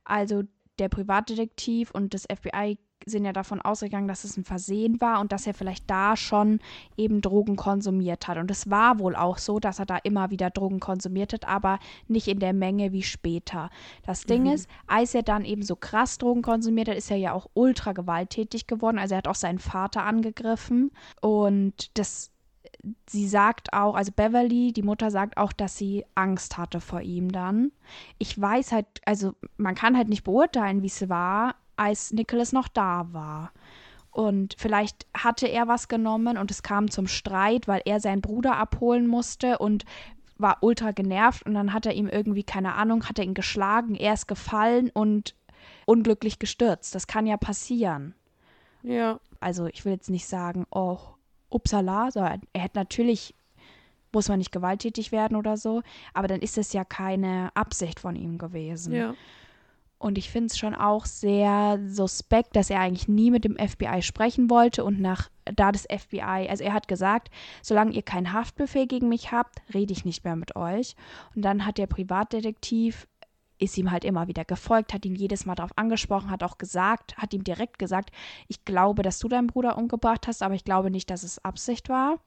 [0.04, 0.42] Also
[0.78, 5.32] der Privatdetektiv und das FBI sind ja davon ausgegangen, dass es ein Versehen war und
[5.32, 6.60] dass er vielleicht da schon
[6.96, 8.38] eben Drogen konsumiert hat.
[8.38, 11.78] Und es war wohl auch so, dass er da immer wieder Drogen konsumiert hat, aber
[12.08, 13.70] nicht in der Menge wie später.
[14.04, 14.52] Das Ding mhm.
[14.52, 17.92] ist, als er dann eben so krass Drogen konsumiert hat, ist er ja auch ultra
[17.92, 18.98] gewalttätig geworden.
[18.98, 20.90] Also er hat auch seinen Vater angegriffen
[21.20, 22.30] und das
[23.08, 27.30] sie sagt auch, also Beverly, die Mutter sagt auch, dass sie Angst hatte vor ihm
[27.32, 27.72] dann.
[28.18, 32.68] Ich weiß halt, also man kann halt nicht beurteilen, wie es war, als Nicholas noch
[32.68, 33.52] da war.
[34.10, 38.56] Und vielleicht hatte er was genommen und es kam zum Streit, weil er seinen Bruder
[38.56, 39.84] abholen musste und
[40.38, 43.94] war ultra genervt und dann hat er ihm irgendwie, keine Ahnung, hat er ihn geschlagen,
[43.94, 45.34] er ist gefallen und
[45.86, 46.94] unglücklich gestürzt.
[46.94, 48.14] Das kann ja passieren.
[48.82, 49.18] Ja.
[49.40, 50.98] Also ich will jetzt nicht sagen, oh,
[51.50, 53.34] upsala, so, er hätte natürlich,
[54.12, 55.82] muss man nicht gewalttätig werden oder so,
[56.12, 58.94] aber dann ist es ja keine Absicht von ihm gewesen.
[58.94, 59.14] Ja.
[60.04, 64.02] Und ich finde es schon auch sehr suspekt, dass er eigentlich nie mit dem FBI
[64.02, 67.30] sprechen wollte und nach da das FBI, also er hat gesagt,
[67.62, 70.94] solange ihr keinen Haftbefehl gegen mich habt, rede ich nicht mehr mit euch.
[71.34, 73.08] Und dann hat der Privatdetektiv
[73.56, 77.16] ist ihm halt immer wieder gefolgt, hat ihn jedes Mal darauf angesprochen, hat auch gesagt,
[77.16, 78.10] hat ihm direkt gesagt,
[78.46, 81.88] ich glaube, dass du deinen Bruder umgebracht hast, aber ich glaube nicht, dass es Absicht
[81.88, 82.18] war.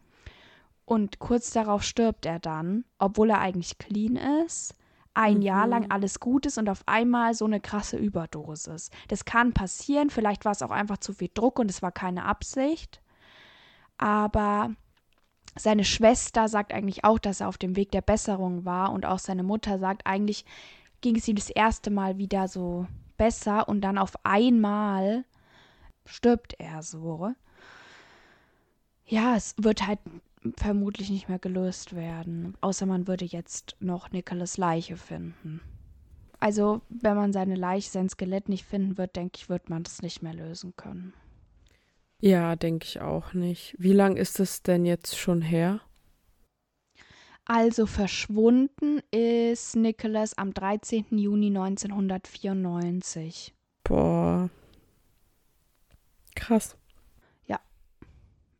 [0.86, 4.74] Und kurz darauf stirbt er dann, obwohl er eigentlich clean ist,
[5.18, 5.42] ein mhm.
[5.42, 8.92] Jahr lang alles gut ist und auf einmal so eine krasse Überdosis.
[9.08, 12.26] Das kann passieren, vielleicht war es auch einfach zu viel Druck und es war keine
[12.26, 13.02] Absicht.
[13.98, 14.72] Aber
[15.56, 19.18] seine Schwester sagt eigentlich auch, dass er auf dem Weg der Besserung war und auch
[19.18, 20.46] seine Mutter sagt, eigentlich
[21.02, 22.86] ging es ihm das erste Mal wieder so
[23.18, 25.26] besser und dann auf einmal
[26.06, 27.34] stirbt er so.
[29.08, 30.00] Ja, es wird halt
[30.58, 35.62] vermutlich nicht mehr gelöst werden, außer man würde jetzt noch Nicholas Leiche finden.
[36.40, 40.02] Also, wenn man seine Leiche, sein Skelett nicht finden wird, denke ich, wird man das
[40.02, 41.14] nicht mehr lösen können.
[42.20, 43.76] Ja, denke ich auch nicht.
[43.78, 45.82] Wie lang ist es denn jetzt schon her?
[47.46, 51.18] Also verschwunden ist Nicholas am 13.
[51.18, 53.54] Juni 1994.
[53.84, 54.50] Boah.
[56.36, 56.76] Krass.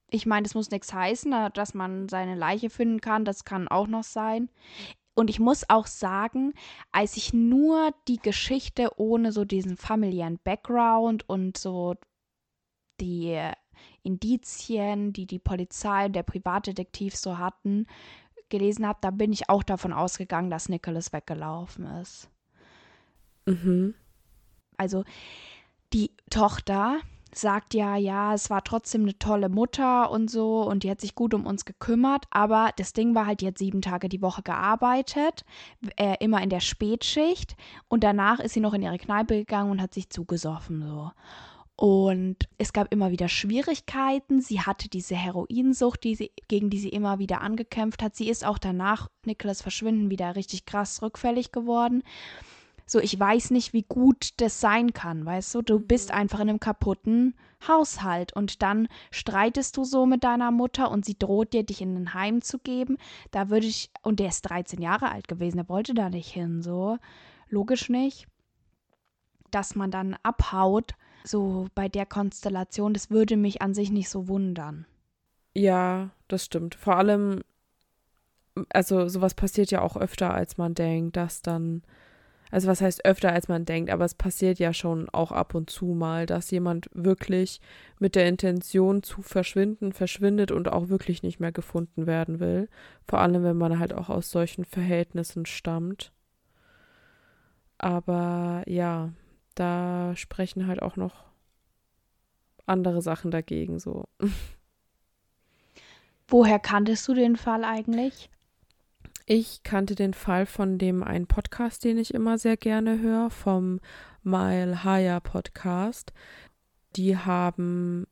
[0.10, 3.26] Ich meine, das muss nichts heißen, dass man seine Leiche finden kann.
[3.26, 4.50] Das kann auch noch sein.
[5.16, 6.54] Und ich muss auch sagen,
[6.92, 11.96] als ich nur die Geschichte ohne so diesen familiären Background und so
[13.02, 13.38] die
[14.04, 17.88] Indizien, die die Polizei und der Privatdetektiv so hatten,
[18.50, 22.30] gelesen habe, da bin ich auch davon ausgegangen, dass Nicholas weggelaufen ist.
[23.46, 23.96] Mhm.
[24.78, 25.04] Also
[25.94, 27.00] die Tochter
[27.34, 31.16] sagt ja, ja, es war trotzdem eine tolle Mutter und so und die hat sich
[31.16, 35.46] gut um uns gekümmert, aber das Ding war halt, hat sieben Tage die Woche gearbeitet,
[35.98, 37.56] äh, immer in der Spätschicht
[37.88, 41.12] und danach ist sie noch in ihre Kneipe gegangen und hat sich zugesoffen so.
[41.80, 44.42] Und es gab immer wieder Schwierigkeiten.
[44.42, 48.16] Sie hatte diese Heroinsucht, die sie, gegen die sie immer wieder angekämpft hat.
[48.16, 52.02] Sie ist auch danach, Niklas Verschwinden, wieder richtig krass rückfällig geworden.
[52.90, 55.62] So, ich weiß nicht, wie gut das sein kann, weißt du?
[55.62, 56.16] Du bist mhm.
[56.16, 57.36] einfach in einem kaputten
[57.68, 61.96] Haushalt und dann streitest du so mit deiner Mutter und sie droht dir, dich in
[61.96, 62.98] ein Heim zu geben.
[63.32, 66.62] Da würde ich, und der ist 13 Jahre alt gewesen, der wollte da nicht hin,
[66.62, 66.98] so.
[67.50, 68.28] Logisch nicht.
[69.52, 70.96] Dass man dann abhaut
[71.26, 74.86] so bei der Konstellation, das würde mich an sich nicht so wundern.
[75.54, 76.76] Ja, das stimmt.
[76.76, 77.42] Vor allem,
[78.70, 81.84] also sowas passiert ja auch öfter, als man denkt, dass dann,
[82.52, 85.70] also was heißt öfter, als man denkt, aber es passiert ja schon auch ab und
[85.70, 87.60] zu mal, dass jemand wirklich
[88.00, 92.70] mit der Intention zu verschwinden, verschwindet und auch wirklich nicht mehr gefunden werden will.
[93.08, 96.12] Vor allem, wenn man halt auch aus solchen Verhältnissen stammt.
[97.78, 99.12] Aber ja,
[99.56, 101.26] da sprechen halt auch noch
[102.66, 104.06] andere Sachen dagegen so.
[106.28, 108.30] Woher kanntest du den Fall eigentlich?
[109.30, 113.82] Ich kannte den Fall von dem einen Podcast, den ich immer sehr gerne höre, vom
[114.24, 116.14] Mile Higher Podcast.
[116.96, 118.08] Die haben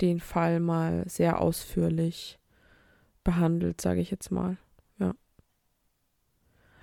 [0.00, 2.38] den Fall mal sehr ausführlich
[3.22, 4.56] behandelt, sage ich jetzt mal.
[4.98, 5.14] Ja.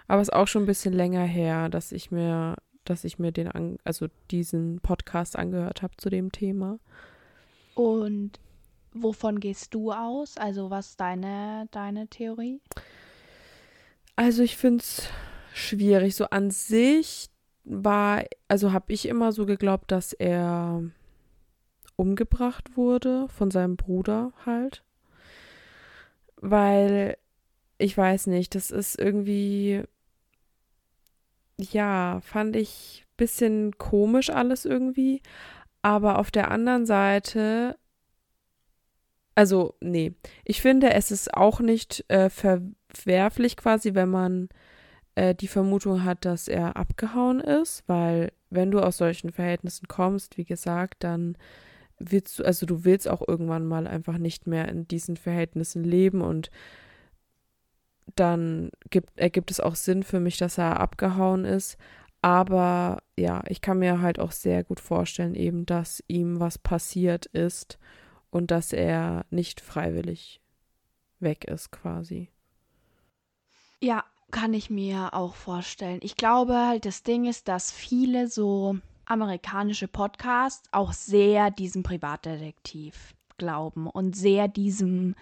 [0.07, 2.55] Aber es ist auch schon ein bisschen länger her, dass ich mir
[2.85, 6.79] dass ich mir den, an, also diesen Podcast angehört habe zu dem Thema.
[7.75, 8.39] Und
[8.93, 10.37] wovon gehst du aus?
[10.37, 12.61] Also was ist deine, deine Theorie?
[14.15, 15.07] Also ich finde es
[15.53, 16.15] schwierig.
[16.15, 17.29] So an sich
[17.63, 20.83] war, also habe ich immer so geglaubt, dass er
[21.95, 24.83] umgebracht wurde von seinem Bruder halt.
[26.37, 27.17] Weil
[27.77, 29.83] ich weiß nicht, das ist irgendwie
[31.57, 35.21] ja, fand ich ein bisschen komisch alles irgendwie.
[35.81, 37.77] Aber auf der anderen Seite,
[39.35, 40.13] also nee,
[40.45, 42.29] ich finde, es ist auch nicht äh,
[42.93, 44.49] verwerflich quasi, wenn man
[45.15, 50.37] äh, die Vermutung hat, dass er abgehauen ist, weil wenn du aus solchen Verhältnissen kommst,
[50.37, 51.37] wie gesagt, dann
[51.99, 56.21] willst du, also du willst auch irgendwann mal einfach nicht mehr in diesen Verhältnissen leben
[56.21, 56.51] und
[58.15, 61.77] dann gibt, ergibt es auch Sinn für mich, dass er abgehauen ist.
[62.21, 67.25] Aber ja, ich kann mir halt auch sehr gut vorstellen, eben, dass ihm was passiert
[67.27, 67.79] ist
[68.29, 70.41] und dass er nicht freiwillig
[71.19, 72.32] weg ist, quasi.
[73.83, 75.99] Ja, kann ich mir auch vorstellen.
[76.03, 83.13] Ich glaube halt, das Ding ist, dass viele so amerikanische Podcasts auch sehr diesem Privatdetektiv
[83.37, 85.15] glauben und sehr diesem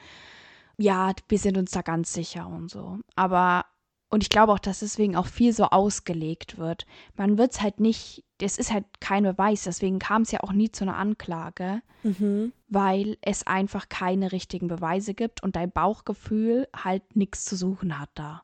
[0.77, 2.99] ja, wir sind uns da ganz sicher und so.
[3.15, 3.65] Aber,
[4.11, 6.85] und ich glaube auch, dass deswegen auch viel so ausgelegt wird.
[7.15, 10.51] Man wird es halt nicht, es ist halt kein Beweis, deswegen kam es ja auch
[10.51, 12.51] nie zu einer Anklage, mhm.
[12.67, 18.09] weil es einfach keine richtigen Beweise gibt und dein Bauchgefühl halt nichts zu suchen hat
[18.15, 18.43] da.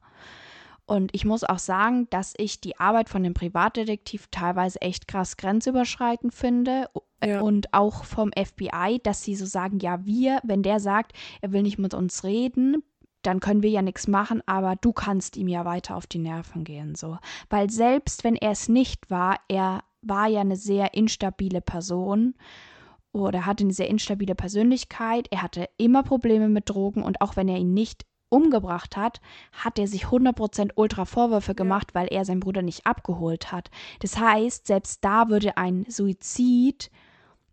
[0.85, 5.35] Und ich muss auch sagen, dass ich die Arbeit von dem Privatdetektiv teilweise echt krass
[5.35, 6.89] grenzüberschreitend finde.
[7.21, 7.41] Ja.
[7.41, 11.63] Und auch vom FBI, dass sie so sagen, ja, wir, wenn der sagt, er will
[11.63, 12.83] nicht mit uns reden,
[13.21, 16.63] dann können wir ja nichts machen, aber du kannst ihm ja weiter auf die Nerven
[16.63, 17.17] gehen, so.
[17.49, 22.35] Weil selbst wenn er es nicht war, er war ja eine sehr instabile Person
[23.11, 25.27] oder hatte eine sehr instabile Persönlichkeit.
[25.31, 29.79] Er hatte immer Probleme mit Drogen und auch wenn er ihn nicht umgebracht hat, hat
[29.79, 32.01] er sich 100% ultra Vorwürfe gemacht, ja.
[32.01, 33.69] weil er seinen Bruder nicht abgeholt hat.
[33.99, 36.91] Das heißt, selbst da würde ein Suizid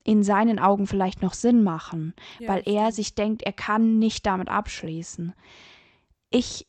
[0.05, 4.27] in seinen Augen vielleicht noch Sinn machen, ja, weil er sich denkt, er kann nicht
[4.27, 5.33] damit abschließen.
[6.31, 6.67] Ich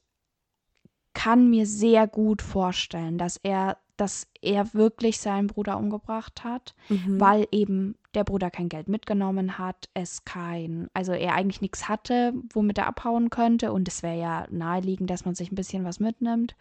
[1.13, 7.19] kann mir sehr gut vorstellen, dass er dass er wirklich seinen Bruder umgebracht hat, mhm.
[7.19, 12.33] weil eben der Bruder kein Geld mitgenommen hat, es kein, also er eigentlich nichts hatte,
[12.53, 15.99] womit er abhauen könnte und es wäre ja naheliegend, dass man sich ein bisschen was
[15.99, 16.55] mitnimmt.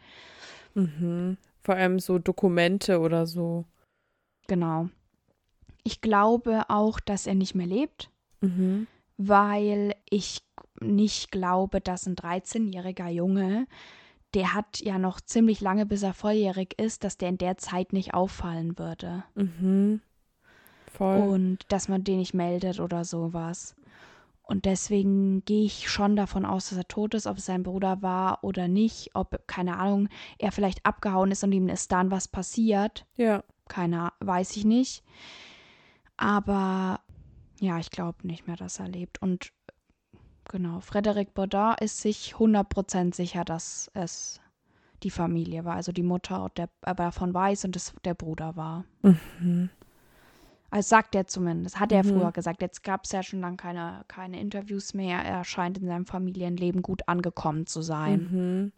[0.74, 1.36] Mhm.
[1.62, 3.64] Vor allem so Dokumente oder so.
[4.46, 4.88] Genau.
[5.84, 8.86] Ich glaube auch, dass er nicht mehr lebt, mhm.
[9.16, 10.42] weil ich
[10.80, 13.66] nicht glaube, dass ein 13-jähriger Junge
[14.34, 17.92] der hat ja noch ziemlich lange, bis er volljährig ist, dass der in der Zeit
[17.92, 19.24] nicht auffallen würde.
[19.34, 20.00] Mhm.
[20.92, 21.20] Voll.
[21.20, 23.74] Und dass man den nicht meldet oder sowas.
[24.42, 28.02] Und deswegen gehe ich schon davon aus, dass er tot ist, ob es sein Bruder
[28.02, 32.28] war oder nicht, ob, keine Ahnung, er vielleicht abgehauen ist und ihm ist dann was
[32.28, 33.06] passiert.
[33.16, 33.42] Ja.
[33.68, 35.02] Keiner, weiß ich nicht.
[36.16, 37.00] Aber
[37.60, 39.20] ja, ich glaube nicht mehr, dass er lebt.
[39.20, 39.52] Und
[40.50, 44.40] Genau, Frederic Baudin ist sich 100% sicher, dass es
[45.02, 48.84] die Familie war, also die Mutter der, aber davon weiß und es der Bruder war.
[49.02, 49.70] Mhm.
[50.70, 52.08] Also sagt er zumindest, hat er mhm.
[52.08, 52.60] früher gesagt.
[52.60, 55.18] Jetzt gab es ja schon lange keine, keine Interviews mehr.
[55.18, 58.28] Er scheint in seinem Familienleben gut angekommen zu sein.
[58.30, 58.72] Mhm.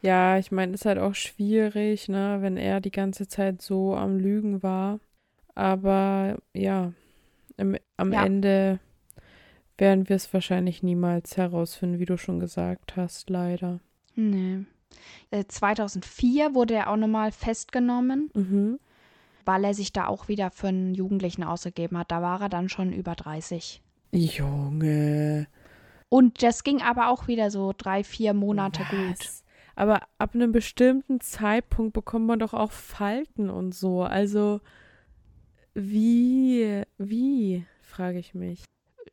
[0.00, 3.96] Ja, ich meine, es ist halt auch schwierig, ne, wenn er die ganze Zeit so
[3.96, 5.00] am Lügen war.
[5.54, 6.92] Aber ja,
[7.56, 8.24] im, am ja.
[8.24, 8.80] Ende
[9.78, 13.80] werden wir es wahrscheinlich niemals herausfinden, wie du schon gesagt hast, leider.
[14.14, 14.64] Nee.
[15.48, 18.78] 2004 äh, wurde er auch nochmal festgenommen, mhm.
[19.44, 22.10] weil er sich da auch wieder für einen Jugendlichen ausgegeben hat.
[22.10, 23.82] Da war er dann schon über 30.
[24.12, 25.48] Junge.
[26.08, 28.90] Und das ging aber auch wieder so drei, vier Monate Was?
[28.90, 29.28] gut.
[29.76, 34.02] Aber ab einem bestimmten Zeitpunkt bekommt man doch auch Falten und so.
[34.04, 34.60] Also
[35.74, 38.64] wie, wie, frage ich mich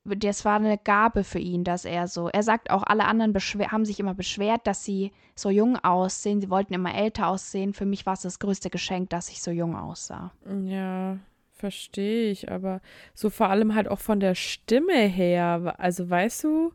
[0.04, 3.86] das war eine Gabe für ihn, dass er so, er sagt auch, alle anderen haben
[3.86, 6.42] sich immer beschwert, dass sie so jung aussehen.
[6.42, 7.74] Sie wollten immer älter aussehen.
[7.74, 10.32] Für mich war es das größte Geschenk, dass ich so jung aussah.
[10.66, 11.20] Ja,
[11.52, 12.82] verstehe ich, aber
[13.14, 15.76] so vor allem halt auch von der Stimme her.
[15.78, 16.74] Also weißt du,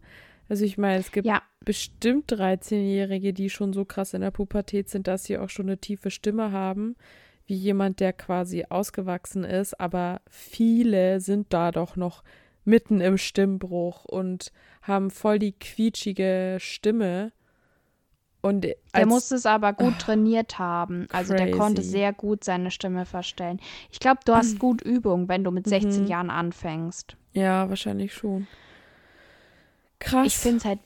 [0.49, 1.43] also ich meine, es gibt ja.
[1.65, 5.79] bestimmt 13-Jährige, die schon so krass in der Pubertät sind, dass sie auch schon eine
[5.79, 6.95] tiefe Stimme haben,
[7.47, 12.23] wie jemand, der quasi ausgewachsen ist, aber viele sind da doch noch
[12.65, 17.33] mitten im Stimmbruch und haben voll die quietschige Stimme.
[18.43, 21.07] Und der musste es aber gut oh, trainiert haben.
[21.13, 21.45] Also crazy.
[21.45, 23.61] der konnte sehr gut seine Stimme verstellen.
[23.91, 26.09] Ich glaube, du hast gut Übung, wenn du mit 16 mhm.
[26.09, 27.17] Jahren anfängst.
[27.33, 28.47] Ja, wahrscheinlich schon.
[29.99, 30.27] Krass.
[30.27, 30.81] Ich finde es halt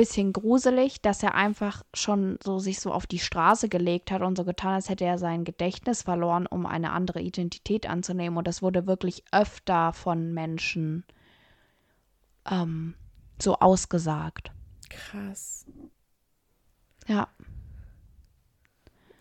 [0.00, 4.34] bisschen gruselig, dass er einfach schon so sich so auf die Straße gelegt hat und
[4.34, 8.38] so getan, als hätte er sein Gedächtnis verloren, um eine andere Identität anzunehmen.
[8.38, 11.04] Und das wurde wirklich öfter von Menschen
[12.50, 12.94] ähm,
[13.38, 14.52] so ausgesagt.
[14.88, 15.66] Krass.
[17.06, 17.28] Ja.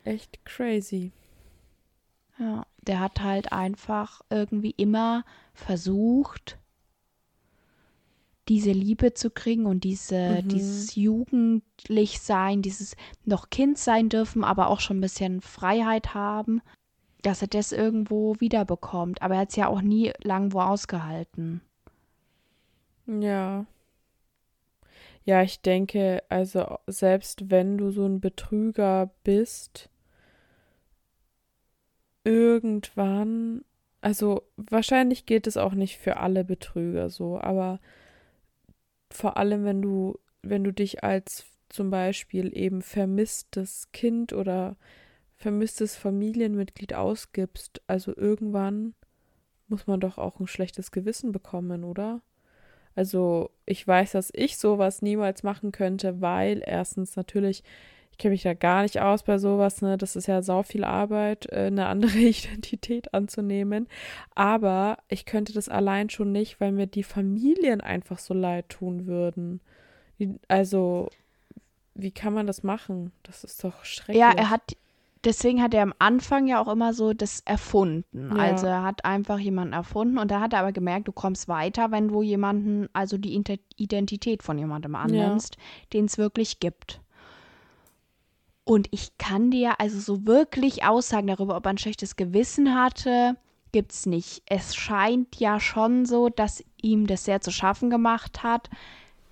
[0.05, 1.11] Echt crazy.
[2.37, 6.57] Ja, der hat halt einfach irgendwie immer versucht,
[8.49, 10.47] diese Liebe zu kriegen und diese, mhm.
[10.49, 16.61] dieses Jugendlichsein, dieses noch Kind sein dürfen, aber auch schon ein bisschen Freiheit haben,
[17.21, 19.21] dass er das irgendwo wiederbekommt.
[19.21, 21.61] Aber er hat es ja auch nie lang wo ausgehalten.
[23.05, 23.65] Ja.
[25.25, 29.89] Ja, ich denke, also selbst wenn du so ein Betrüger bist,
[32.23, 33.63] irgendwann,
[34.01, 37.79] also wahrscheinlich geht es auch nicht für alle Betrüger so, aber
[39.11, 44.75] vor allem wenn du, wenn du dich als zum Beispiel eben vermisstes Kind oder
[45.35, 48.93] vermisstes Familienmitglied ausgibst, also irgendwann
[49.67, 52.21] muss man doch auch ein schlechtes Gewissen bekommen, oder?
[52.95, 57.63] Also ich weiß, dass ich sowas niemals machen könnte, weil erstens natürlich, ich
[58.19, 59.97] kenne mich da gar nicht aus bei sowas, ne?
[59.97, 63.87] Das ist ja sau viel Arbeit, äh, eine andere Identität anzunehmen.
[64.35, 69.07] Aber ich könnte das allein schon nicht, weil mir die Familien einfach so leid tun
[69.07, 69.61] würden.
[70.47, 71.09] Also,
[71.95, 73.11] wie kann man das machen?
[73.23, 74.17] Das ist doch schrecklich.
[74.17, 74.75] Ja, er hat
[75.23, 78.31] deswegen hat er am Anfang ja auch immer so das erfunden.
[78.35, 78.41] Ja.
[78.41, 81.91] Also er hat einfach jemanden erfunden und da hat er aber gemerkt, du kommst weiter,
[81.91, 83.41] wenn du jemanden, also die
[83.77, 85.57] Identität von jemandem annimmst,
[85.93, 87.01] den es wirklich gibt.
[88.69, 93.35] Und ich kann dir also so wirklich Aussagen darüber, ob er ein schlechtes Gewissen hatte,
[93.71, 94.43] gibt's nicht.
[94.45, 98.69] Es scheint ja schon so, dass ihm das sehr zu schaffen gemacht hat,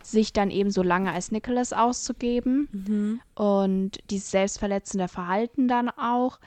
[0.02, 6.40] sich dann eben so lange als Nicholas auszugeben und dieses selbstverletzende Verhalten dann auch.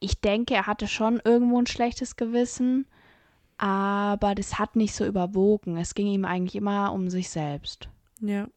[0.00, 2.86] Ich denke, er hatte schon irgendwo ein schlechtes Gewissen,
[3.58, 5.76] aber das hat nicht so überwogen.
[5.76, 7.88] Es ging ihm eigentlich immer um sich selbst.
[8.20, 8.48] Ja.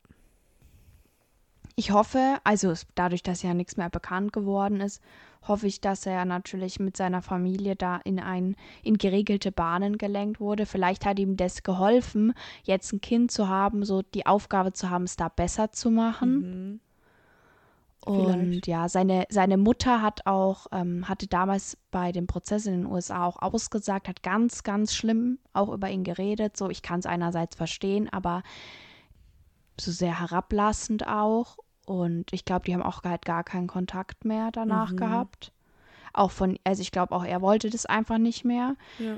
[1.81, 5.01] Ich hoffe, also dadurch, dass ja nichts mehr bekannt geworden ist,
[5.47, 10.39] hoffe ich, dass er natürlich mit seiner Familie da in ein in geregelte Bahnen gelenkt
[10.39, 10.67] wurde.
[10.67, 15.05] Vielleicht hat ihm das geholfen, jetzt ein Kind zu haben, so die Aufgabe zu haben,
[15.05, 16.35] es da besser zu machen.
[16.35, 16.79] Mhm.
[18.05, 18.67] Und Vielleicht.
[18.67, 23.25] ja, seine, seine Mutter hat auch, ähm, hatte damals bei dem Prozess in den USA
[23.25, 26.57] auch ausgesagt, hat ganz, ganz schlimm auch über ihn geredet.
[26.57, 28.43] So, ich kann es einerseits verstehen, aber
[29.79, 31.57] so sehr herablassend auch.
[31.85, 34.97] Und ich glaube, die haben auch halt gar keinen Kontakt mehr danach Mhm.
[34.97, 35.51] gehabt.
[36.13, 38.75] Auch von, also ich glaube auch, er wollte das einfach nicht mehr.
[38.99, 39.17] Ja.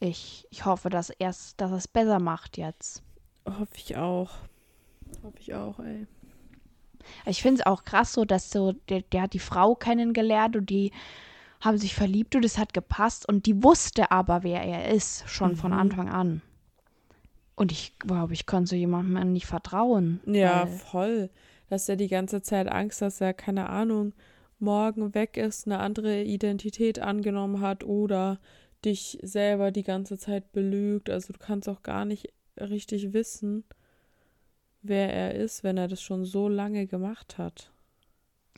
[0.00, 3.02] Ich, ich hoffe, dass er es dass er es besser macht jetzt.
[3.46, 4.30] Hoffe ich auch.
[5.22, 6.06] Hoffe ich auch, ey.
[7.26, 10.70] Ich finde es auch krass so, dass so, der, der hat die Frau kennengelernt und
[10.70, 10.92] die
[11.60, 15.56] haben sich verliebt und es hat gepasst und die wusste aber, wer er ist, schon
[15.56, 15.78] von Mhm.
[15.78, 16.42] Anfang an.
[17.54, 20.20] Und ich glaube, ich konnte so jemandem nicht vertrauen.
[20.26, 21.30] Ja, voll.
[21.72, 24.12] Dass er die ganze Zeit Angst, dass er, keine Ahnung,
[24.58, 28.40] morgen weg ist, eine andere Identität angenommen hat oder
[28.84, 31.08] dich selber die ganze Zeit belügt.
[31.08, 33.64] Also du kannst auch gar nicht richtig wissen,
[34.82, 37.72] wer er ist, wenn er das schon so lange gemacht hat.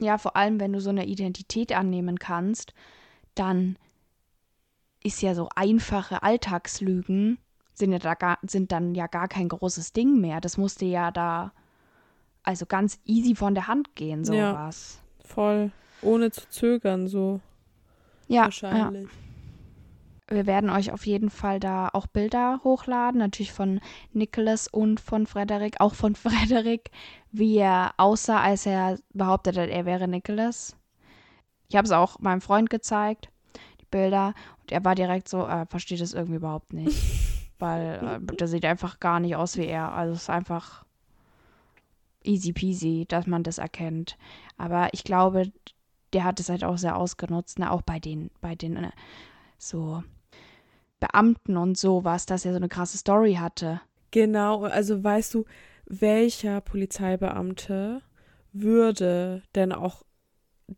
[0.00, 2.74] Ja, vor allem, wenn du so eine Identität annehmen kannst,
[3.36, 3.78] dann
[5.04, 7.38] ist ja so einfache Alltagslügen
[7.74, 10.40] sind, ja da gar, sind dann ja gar kein großes Ding mehr.
[10.40, 11.52] Das musste ja da
[12.44, 14.50] also ganz easy von der Hand gehen, Ja.
[14.52, 15.00] sowas.
[15.24, 15.70] Voll.
[16.02, 17.40] Ohne zu zögern, so
[18.28, 18.42] Ja, ja.
[18.44, 19.08] wahrscheinlich.
[20.28, 23.80] Wir werden euch auf jeden Fall da auch Bilder hochladen, natürlich von
[24.12, 26.90] Nicholas und von Frederik, auch von Frederik,
[27.30, 30.76] wie er aussah, als er behauptet hat, er wäre Nicholas.
[31.68, 33.28] Ich habe es auch meinem Freund gezeigt,
[33.80, 36.98] die Bilder, und er war direkt so, er versteht das irgendwie überhaupt nicht,
[37.58, 39.92] weil äh, der sieht einfach gar nicht aus wie er.
[39.92, 40.83] Also es ist einfach
[42.24, 44.16] easy peasy, dass man das erkennt.
[44.56, 45.52] Aber ich glaube,
[46.12, 47.70] der hat es halt auch sehr ausgenutzt, ne?
[47.70, 48.90] auch bei den, bei den äh,
[49.58, 50.02] so
[51.00, 53.80] Beamten und sowas, dass er so eine krasse Story hatte.
[54.10, 55.44] Genau, also weißt du,
[55.86, 58.00] welcher Polizeibeamte
[58.52, 60.02] würde denn auch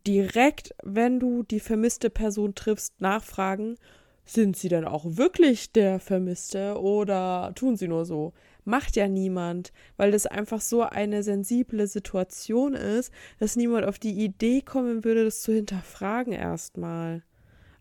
[0.05, 3.77] direkt, wenn du die vermisste Person triffst, nachfragen,
[4.25, 8.33] sind sie denn auch wirklich der Vermisste oder tun sie nur so?
[8.67, 14.11] Macht ja niemand, weil das einfach so eine sensible Situation ist, dass niemand auf die
[14.25, 17.23] Idee kommen würde, das zu hinterfragen erstmal.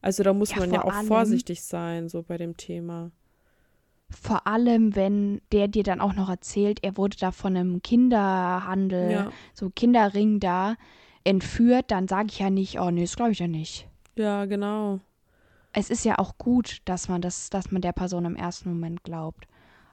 [0.01, 3.11] Also da muss Ja, man ja auch allem- vorsichtig sein, so bei dem Thema.
[4.09, 9.11] Vor allem, wenn der dir dann auch noch erzählt, er wurde da von einem Kinderhandel,
[9.11, 9.32] Ja.
[9.55, 10.76] so Kinderring da
[11.24, 13.89] entführt, dann sage ich ja nicht, oh nee, das glaube ich ja nicht.
[14.14, 15.01] Ja, genau.
[15.72, 19.03] Es ist ja auch gut, dass man das, dass man der Person im ersten Moment
[19.03, 19.49] glaubt.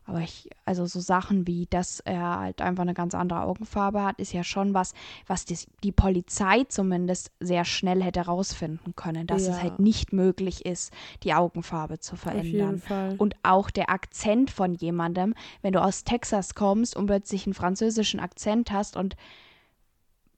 [0.05, 4.19] Aber ich, also so Sachen wie, dass er halt einfach eine ganz andere Augenfarbe hat,
[4.19, 4.93] ist ja schon was,
[5.27, 9.53] was die, die Polizei zumindest sehr schnell hätte herausfinden können, dass Ja.
[9.53, 10.91] es halt nicht möglich ist,
[11.23, 12.79] die Augenfarbe zu Auf jeden verändern.
[12.79, 13.15] Fall.
[13.17, 18.19] Und auch der Akzent von jemandem, wenn du aus Texas kommst und plötzlich einen französischen
[18.19, 19.15] Akzent hast und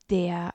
[0.09, 0.53] der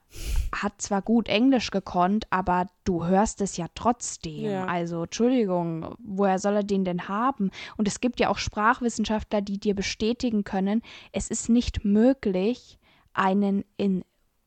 [0.52, 4.44] hat zwar gut Englisch gekonnt, aber du hörst es ja trotzdem.
[4.44, 4.66] Ja.
[4.66, 7.50] Also, Entschuldigung, woher soll er den denn haben?
[7.76, 10.82] Und es gibt ja auch Sprachwissenschaftler, die dir bestätigen können,
[11.12, 12.78] es ist nicht möglich,
[13.12, 14.04] einen in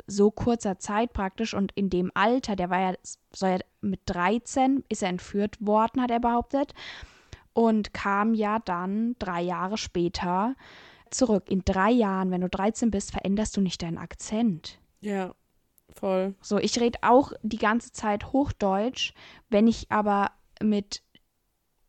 [0.08, 2.94] so kurzer Zeit praktisch und in dem Alter, der war ja,
[3.34, 6.74] soll ja mit 13 ist er entführt worden, hat er behauptet,
[7.54, 10.56] und kam ja dann drei Jahre später
[11.10, 11.50] zurück.
[11.50, 14.80] In drei Jahren, wenn du 13 bist, veränderst du nicht deinen Akzent.
[15.04, 15.36] Ja,
[15.94, 16.34] voll.
[16.42, 19.14] So, ich rede auch die ganze Zeit Hochdeutsch.
[19.50, 20.32] Wenn ich aber
[20.62, 21.04] mit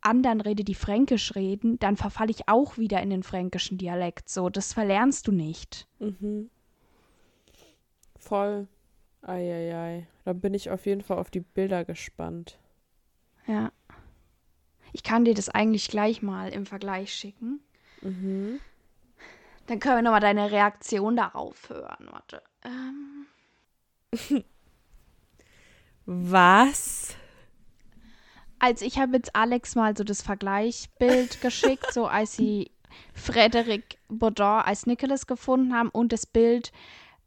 [0.00, 4.28] anderen rede, die Fränkisch reden, dann verfalle ich auch wieder in den fränkischen Dialekt.
[4.28, 5.86] So, das verlernst du nicht.
[5.98, 6.50] Mhm.
[8.18, 8.68] Voll.
[9.22, 10.06] Eieiei.
[10.24, 12.58] Da bin ich auf jeden Fall auf die Bilder gespannt.
[13.46, 13.72] Ja.
[14.92, 17.60] Ich kann dir das eigentlich gleich mal im Vergleich schicken.
[18.02, 18.60] Mhm.
[19.66, 22.08] Dann können wir nochmal deine Reaktion darauf hören.
[22.10, 22.42] Warte.
[22.64, 23.26] Ähm.
[26.06, 27.14] Was?
[28.58, 32.70] Also ich habe jetzt Alex mal so das Vergleichbild geschickt, so als sie
[33.12, 36.72] Frederic Baudin als Nicholas gefunden haben und das Bild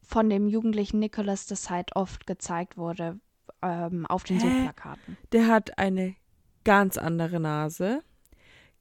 [0.02, 3.20] von dem jugendlichen Nicholas, das halt oft gezeigt wurde
[3.62, 4.40] ähm, auf den?
[4.40, 5.18] Suchplakaten.
[5.34, 6.16] Der hat eine
[6.64, 8.04] ganz andere Nase.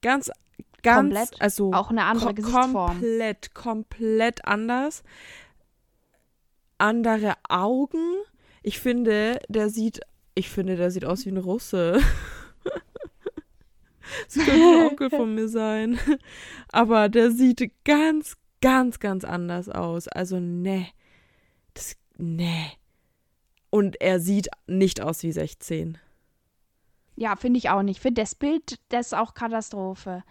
[0.02, 0.30] Ganz,
[0.82, 1.42] ganz, Komplett.
[1.42, 2.90] also Auch eine andere ko- Gesichtsform.
[3.00, 5.02] komplett, komplett anders.
[6.78, 8.16] Andere Augen.
[8.62, 10.00] Ich finde, der sieht,
[10.34, 12.00] ich finde, der sieht aus wie ein Russe.
[14.28, 15.98] Das könnte ein Onkel von mir sein.
[16.68, 20.06] Aber der sieht ganz, ganz, ganz anders aus.
[20.08, 20.86] Also, ne.
[21.74, 22.70] Das, ne.
[23.70, 25.98] Und er sieht nicht aus wie 16.
[27.16, 28.00] Ja, finde ich auch nicht.
[28.00, 30.22] Finde das Bild, das ist auch Katastrophe.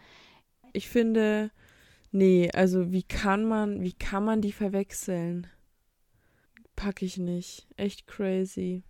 [0.71, 1.51] Ich finde,
[2.11, 5.47] nee, also wie kann man, wie kann man die verwechseln?
[6.75, 7.67] Pack ich nicht.
[7.77, 8.83] Echt crazy.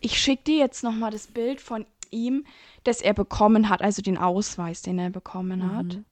[0.00, 2.44] Ich schicke dir jetzt nochmal das Bild von ihm,
[2.84, 5.96] das er bekommen hat, also den Ausweis, den er bekommen hat.
[5.96, 6.04] Mhm.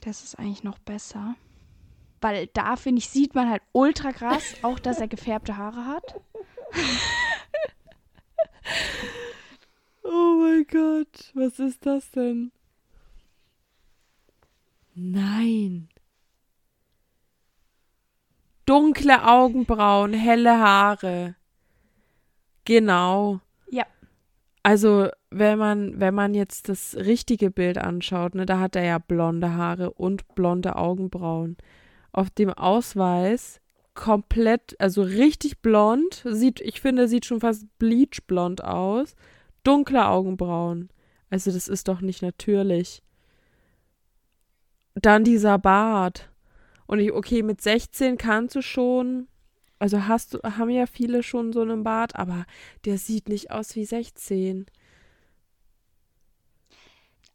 [0.00, 1.36] Das ist eigentlich noch besser.
[2.20, 6.20] Weil da, finde ich, sieht man halt ultra krass, auch dass er gefärbte Haare hat.
[10.02, 12.52] Oh mein Gott, was ist das denn?
[14.94, 15.88] Nein.
[18.66, 21.34] Dunkle Augenbrauen, helle Haare.
[22.64, 23.40] Genau.
[23.70, 23.84] Ja.
[24.62, 28.98] Also, wenn man, wenn man jetzt das richtige Bild anschaut, ne, da hat er ja
[28.98, 31.56] blonde Haare und blonde Augenbrauen.
[32.12, 33.60] Auf dem Ausweis
[33.92, 39.14] komplett, also richtig blond, sieht, ich finde, sieht schon fast bleachblond aus.
[39.62, 40.88] Dunkle Augenbrauen.
[41.28, 43.02] Also, das ist doch nicht natürlich.
[44.94, 46.30] Dann dieser Bart.
[46.86, 49.28] Und ich, okay, mit 16 kannst du schon,
[49.78, 52.44] also hast du, haben ja viele schon so einen Bart, aber
[52.84, 54.66] der sieht nicht aus wie 16.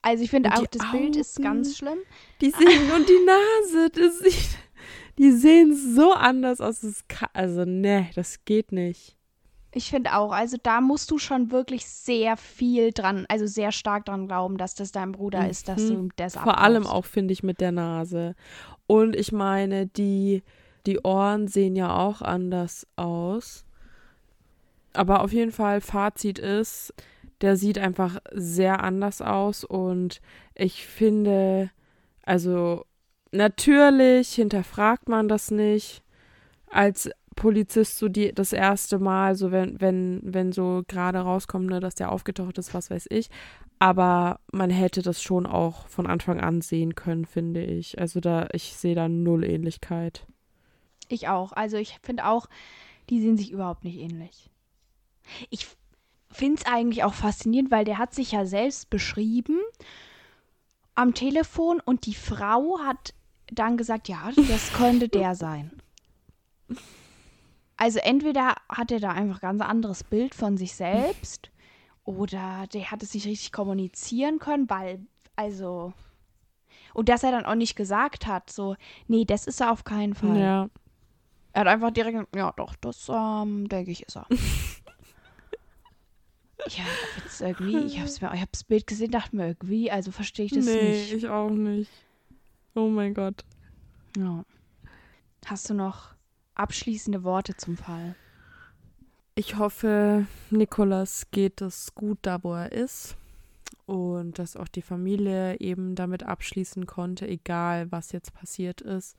[0.01, 1.43] Also ich finde auch, das Bild ist Augen.
[1.43, 1.99] ganz schlimm.
[2.41, 4.57] Die sehen, und die Nase, das sieht,
[5.17, 6.79] die sehen so anders aus.
[7.09, 9.17] Kann, also, ne, das geht nicht.
[9.71, 14.05] Ich finde auch, also da musst du schon wirklich sehr viel dran, also sehr stark
[14.05, 16.09] dran glauben, dass das dein Bruder ist, dass du Mhm.
[16.15, 16.95] das Vor allem abkaufst.
[16.95, 18.35] auch, finde ich, mit der Nase.
[18.89, 20.41] Und ich meine, die,
[20.87, 23.63] die Ohren sehen ja auch anders aus.
[24.93, 26.95] Aber auf jeden Fall, Fazit ist,
[27.41, 30.21] der sieht einfach sehr anders aus und
[30.55, 31.69] ich finde,
[32.23, 32.83] also
[33.31, 36.01] natürlich hinterfragt man das nicht
[36.71, 41.79] als Polizist so die das erste Mal, so wenn wenn wenn so gerade rauskommt, ne,
[41.79, 43.29] dass der aufgetaucht ist, was weiß ich,
[43.79, 47.97] aber man hätte das schon auch von Anfang an sehen können, finde ich.
[47.97, 50.27] Also da ich sehe da null Ähnlichkeit.
[51.07, 51.53] Ich auch.
[51.53, 52.47] Also ich finde auch,
[53.09, 54.49] die sehen sich überhaupt nicht ähnlich.
[55.49, 55.65] Ich
[56.29, 59.59] finde es eigentlich auch faszinierend, weil der hat sich ja selbst beschrieben
[60.93, 63.13] am Telefon und die Frau hat
[63.49, 65.71] dann gesagt, ja, das könnte der sein.
[67.79, 71.49] Also entweder hat er da einfach ganz anderes Bild von sich selbst
[72.03, 74.99] oder der hat es nicht richtig kommunizieren können, weil,
[75.37, 75.93] also,
[76.93, 78.75] und dass er dann auch nicht gesagt hat, so,
[79.07, 80.37] nee, das ist er auf keinen Fall.
[80.37, 80.69] Ja.
[81.53, 84.27] Er hat einfach direkt gesagt, ja doch, das ähm, denke ich ist er.
[86.67, 86.83] ja,
[87.23, 90.51] jetzt irgendwie, ich hab's mir, ich hab's Bild gesehen, dachte mir irgendwie, also verstehe ich
[90.51, 91.13] das nee, nicht.
[91.13, 91.89] ich auch nicht.
[92.75, 93.45] Oh mein Gott.
[94.17, 94.43] Ja.
[95.45, 96.18] Hast du noch
[96.59, 98.15] abschließende Worte zum Fall?
[99.35, 103.15] Ich hoffe, Nikolas geht es gut da, wo er ist.
[103.85, 109.15] Und dass auch die Familie eben damit abschließen konnte, egal was jetzt passiert ist.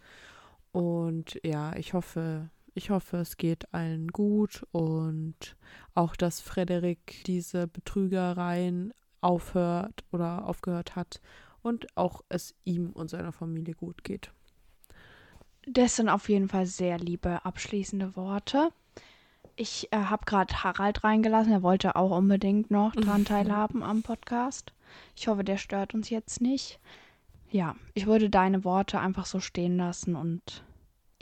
[0.73, 5.57] Und ja, ich hoffe, ich hoffe, es geht allen gut und
[5.95, 11.21] auch, dass Frederik diese Betrügereien aufhört oder aufgehört hat
[11.63, 14.33] und auch es ihm und seiner Familie gut geht.
[15.73, 18.73] Das sind auf jeden Fall sehr liebe abschließende Worte.
[19.55, 21.53] Ich äh, habe gerade Harald reingelassen.
[21.53, 24.73] Er wollte auch unbedingt noch dran teilhaben am Podcast.
[25.15, 26.81] Ich hoffe, der stört uns jetzt nicht.
[27.53, 30.65] Ja, ich würde deine Worte einfach so stehen lassen und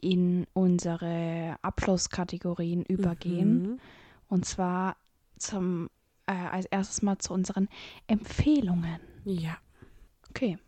[0.01, 3.63] in unsere Abschlusskategorien übergehen.
[3.63, 3.81] Mhm.
[4.29, 4.97] Und zwar
[5.37, 5.91] zum
[6.27, 7.69] äh, als erstes mal zu unseren
[8.07, 9.01] Empfehlungen.
[9.27, 9.59] Ja.
[10.31, 10.59] Okay.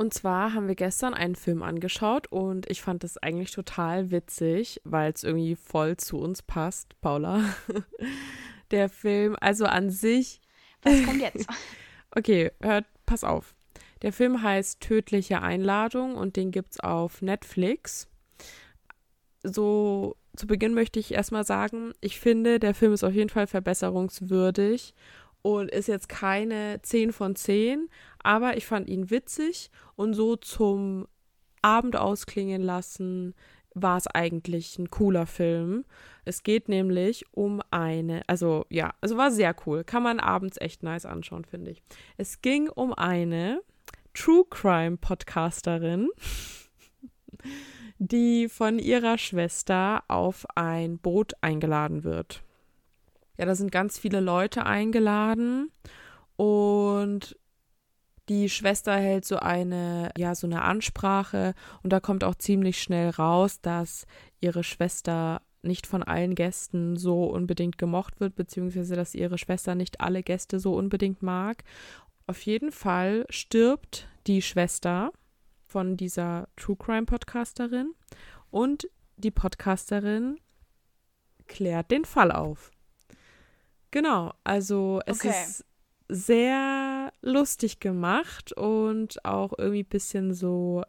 [0.00, 4.80] Und zwar haben wir gestern einen Film angeschaut und ich fand das eigentlich total witzig,
[4.84, 7.44] weil es irgendwie voll zu uns passt, Paula.
[8.70, 10.40] Der Film, also an sich,
[10.80, 11.46] Was kommt jetzt?
[12.16, 13.54] okay, hört, pass auf.
[14.00, 18.08] Der Film heißt Tödliche Einladung und den gibt's auf Netflix.
[19.42, 23.46] So zu Beginn möchte ich erstmal sagen, ich finde, der Film ist auf jeden Fall
[23.46, 24.94] verbesserungswürdig
[25.42, 27.88] und ist jetzt keine 10 von 10,
[28.22, 31.06] aber ich fand ihn witzig und so zum
[31.62, 33.34] Abend ausklingen lassen
[33.74, 35.84] war es eigentlich ein cooler Film.
[36.24, 39.84] Es geht nämlich um eine, also ja, also war sehr cool.
[39.84, 41.82] Kann man abends echt nice anschauen, finde ich.
[42.16, 43.62] Es ging um eine
[44.12, 46.08] True Crime Podcasterin,
[47.98, 52.42] die von ihrer Schwester auf ein Boot eingeladen wird.
[53.40, 55.72] Ja, da sind ganz viele Leute eingeladen
[56.36, 57.38] und
[58.28, 63.08] die Schwester hält so eine, ja, so eine Ansprache und da kommt auch ziemlich schnell
[63.08, 64.06] raus, dass
[64.40, 70.02] ihre Schwester nicht von allen Gästen so unbedingt gemocht wird, beziehungsweise dass ihre Schwester nicht
[70.02, 71.64] alle Gäste so unbedingt mag.
[72.26, 75.12] Auf jeden Fall stirbt die Schwester
[75.64, 77.94] von dieser True Crime Podcasterin
[78.50, 80.38] und die Podcasterin
[81.46, 82.70] klärt den Fall auf.
[83.90, 85.30] Genau, also es okay.
[85.30, 85.64] ist
[86.08, 90.82] sehr lustig gemacht und auch irgendwie ein bisschen so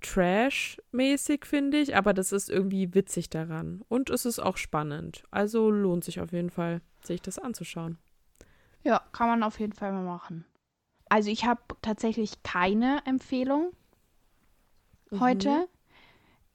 [0.00, 3.82] Trash-mäßig, finde ich, aber das ist irgendwie witzig daran.
[3.88, 5.24] Und es ist auch spannend.
[5.30, 7.98] Also lohnt sich auf jeden Fall, sich das anzuschauen.
[8.82, 10.44] Ja, kann man auf jeden Fall mal machen.
[11.08, 13.72] Also ich habe tatsächlich keine Empfehlung
[15.10, 15.20] mhm.
[15.20, 15.68] heute.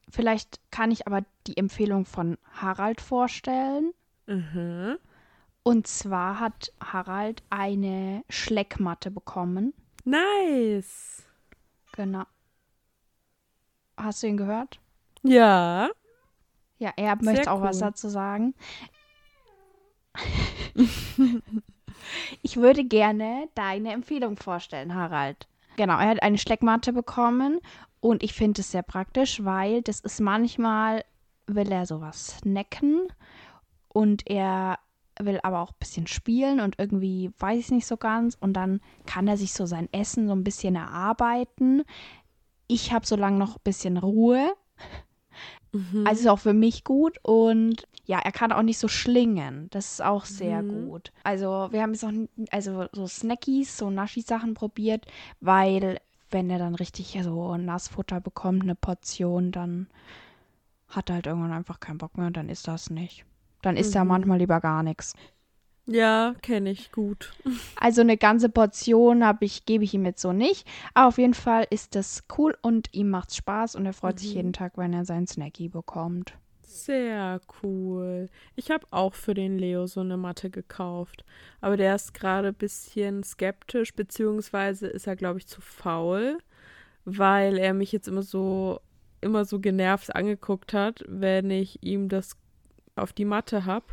[0.09, 3.93] Vielleicht kann ich aber die Empfehlung von Harald vorstellen.
[4.27, 4.97] Mhm.
[5.67, 9.73] Und zwar hat Harald eine Schleckmatte bekommen.
[10.03, 11.23] Nice.
[11.93, 12.25] Genau.
[13.97, 14.79] Hast du ihn gehört?
[15.23, 15.89] Ja.
[16.77, 17.63] Ja, er Sehr möchte auch cool.
[17.63, 18.53] was dazu sagen.
[22.43, 25.47] ich würde gerne deine Empfehlung vorstellen, Harald.
[25.77, 27.59] Genau, er hat eine Schleckmatte bekommen
[28.01, 31.03] und ich finde es sehr praktisch, weil das ist manchmal,
[31.47, 33.07] will er sowas snacken
[33.87, 34.77] und er
[35.21, 38.37] will aber auch ein bisschen spielen und irgendwie weiß ich nicht so ganz.
[38.39, 41.83] Und dann kann er sich so sein Essen so ein bisschen erarbeiten.
[42.67, 44.53] Ich habe so lange noch ein bisschen Ruhe.
[45.71, 46.07] Mhm.
[46.07, 47.17] Also ist auch für mich gut.
[47.21, 49.67] Und ja, er kann auch nicht so schlingen.
[49.71, 50.87] Das ist auch sehr mhm.
[50.87, 51.11] gut.
[51.23, 52.11] Also wir haben jetzt auch
[52.51, 55.05] also so Snackies, so Naschi-Sachen probiert,
[55.41, 55.99] weil
[56.31, 59.87] wenn er dann richtig so Nassfutter bekommt, eine Portion, dann
[60.87, 63.25] hat er halt irgendwann einfach keinen Bock mehr und dann ist das nicht.
[63.65, 64.01] Dann isst mhm.
[64.01, 65.15] er manchmal lieber gar nichts.
[65.87, 67.33] Ja, kenne ich gut.
[67.77, 70.67] Also eine ganze Portion ich, gebe ich ihm jetzt so nicht.
[70.93, 74.19] Aber auf jeden Fall ist das cool und ihm macht's Spaß und er freut mhm.
[74.19, 76.35] sich jeden Tag, wenn er seinen Snacky bekommt.
[76.61, 78.29] Sehr cool.
[78.55, 81.25] Ich habe auch für den Leo so eine Matte gekauft.
[81.59, 86.37] Aber der ist gerade ein bisschen skeptisch, beziehungsweise ist er, glaube ich, zu faul,
[87.03, 88.79] weil er mich jetzt immer so,
[89.21, 92.37] immer so genervt angeguckt hat, wenn ich ihm das
[92.95, 93.85] auf die Matte habe.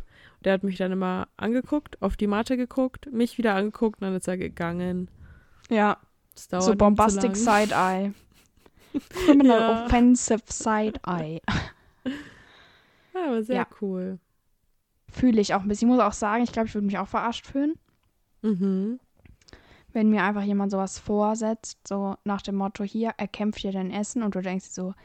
[0.43, 4.15] Der hat mich dann immer angeguckt, auf die Matte geguckt, mich wieder angeguckt und dann
[4.15, 5.09] ist er gegangen.
[5.69, 5.97] Ja.
[6.35, 8.13] So Bombastic Side-Eye.
[9.25, 9.85] Criminal ja.
[9.85, 11.41] Offensive Side-Eye.
[13.15, 13.67] Ja, aber sehr ja.
[13.79, 14.17] cool.
[15.07, 15.87] Fühle ich auch ein bisschen.
[15.87, 17.75] Ich muss auch sagen, ich glaube, ich würde mich auch verarscht fühlen.
[18.41, 18.99] Mhm.
[19.91, 24.23] Wenn mir einfach jemand sowas vorsetzt, so nach dem Motto, hier, erkämpft dir dein Essen
[24.23, 24.95] und du denkst so,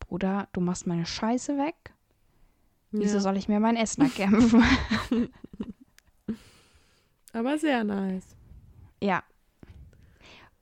[0.00, 1.92] Bruder, du machst meine Scheiße weg
[3.00, 3.20] Wieso ja.
[3.20, 4.62] soll ich mir mein Essen erkämpfen?
[7.32, 8.36] Aber sehr nice.
[9.02, 9.22] Ja.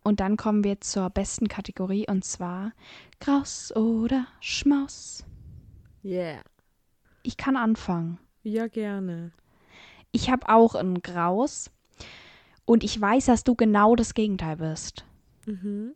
[0.03, 2.73] Und dann kommen wir zur besten Kategorie und zwar
[3.21, 5.25] Graus oder Schmaus.
[6.05, 6.43] Yeah.
[7.23, 8.19] Ich kann anfangen.
[8.43, 9.33] Ja, gerne.
[10.13, 11.71] Ich habe auch einen Graus
[12.67, 15.05] und ich weiß, dass du genau das Gegenteil bist.
[15.47, 15.95] Mhm.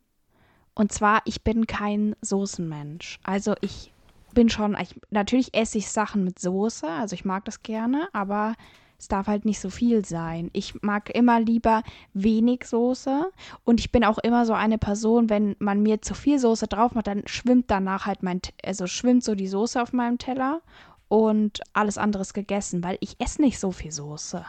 [0.75, 3.19] Und zwar, ich bin kein Soßenmensch.
[3.25, 3.93] Also ich
[4.39, 8.55] bin schon, ich, natürlich esse ich Sachen mit Soße, also ich mag das gerne, aber
[8.97, 10.51] es darf halt nicht so viel sein.
[10.53, 11.83] Ich mag immer lieber
[12.15, 13.33] wenig Soße
[13.65, 16.95] und ich bin auch immer so eine Person, wenn man mir zu viel Soße drauf
[16.95, 20.63] macht, dann schwimmt danach halt mein, also schwimmt so die Soße auf meinem Teller
[21.09, 24.47] und alles andere ist gegessen, weil ich esse nicht so viel Soße.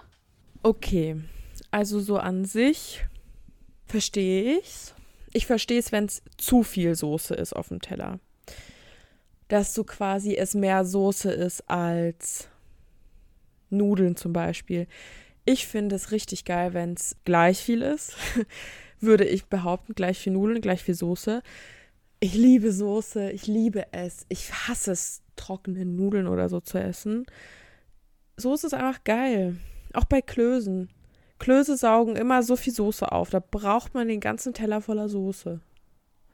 [0.61, 1.19] Okay,
[1.71, 3.07] also so an sich
[3.87, 4.93] verstehe ich's.
[5.33, 8.19] Ich verstehe es, wenn es zu viel Soße ist auf dem Teller
[9.49, 12.47] dass so quasi es mehr Soße ist als
[13.69, 14.87] Nudeln zum Beispiel.
[15.43, 18.15] Ich finde es richtig geil, wenn es gleich viel ist.
[19.01, 21.41] Würde ich behaupten, gleich viel Nudeln, gleich viel Soße.
[22.19, 24.25] Ich liebe Soße, ich liebe es.
[24.29, 27.25] Ich hasse es, trockene Nudeln oder so zu essen.
[28.37, 29.55] Soße ist einfach geil.
[29.93, 30.89] Auch bei Klößen.
[31.39, 33.29] Klöße saugen immer so viel Soße auf.
[33.29, 35.61] Da braucht man den ganzen Teller voller Soße.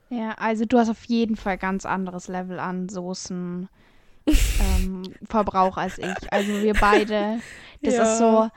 [0.09, 3.69] Ja, also du hast auf jeden Fall ganz anderes Level an Soßen
[4.27, 6.31] ähm, Verbrauch als ich.
[6.31, 7.39] Also wir beide,
[7.83, 8.03] das Ja.
[8.03, 8.49] ist so,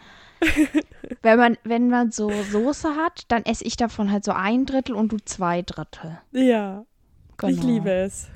[1.23, 4.95] wenn man, wenn man so Soße hat, dann esse ich davon halt so ein Drittel
[4.95, 6.19] und du zwei Drittel.
[6.33, 6.85] Ja,
[7.31, 7.67] ich Genau.
[7.67, 8.29] liebe es.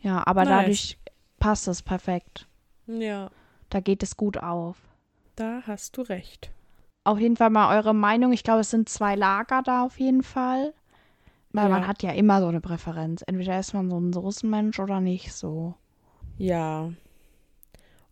[0.00, 0.50] Ja, aber Nice.
[0.56, 0.98] dadurch
[1.38, 2.46] passt es perfekt.
[2.86, 3.30] Ja,
[3.70, 4.76] Da geht es gut auf.
[5.34, 6.50] da hast du recht.
[7.04, 8.32] Auf jeden Fall mal eure Meinung.
[8.32, 10.72] Ich glaube, es sind zwei Lager da auf jeden Fall.
[11.56, 11.88] Weil man Ja.
[11.88, 13.22] hat ja immer so eine Präferenz.
[13.26, 15.74] Entweder ist man so ein Soßenmensch oder nicht so.
[16.36, 16.92] Ja.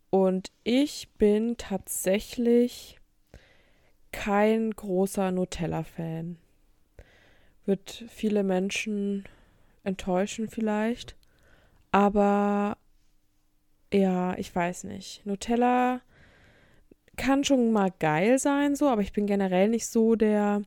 [0.09, 2.99] Und ich bin tatsächlich
[4.11, 6.37] kein großer Nutella-Fan.
[7.65, 9.25] Wird viele Menschen
[9.83, 11.15] enttäuschen vielleicht.
[11.91, 12.77] Aber
[13.93, 15.25] ja, ich weiß nicht.
[15.25, 16.01] Nutella
[17.17, 20.61] kann schon mal geil sein, so, aber ich bin generell nicht so der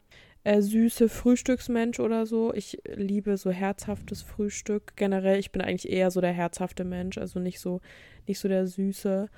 [0.45, 2.53] äh, süße Frühstücksmensch oder so.
[2.55, 4.97] Ich liebe so herzhaftes Frühstück.
[4.97, 7.81] Generell, ich bin eigentlich eher so der herzhafte Mensch, also nicht so,
[8.27, 9.29] nicht so der süße.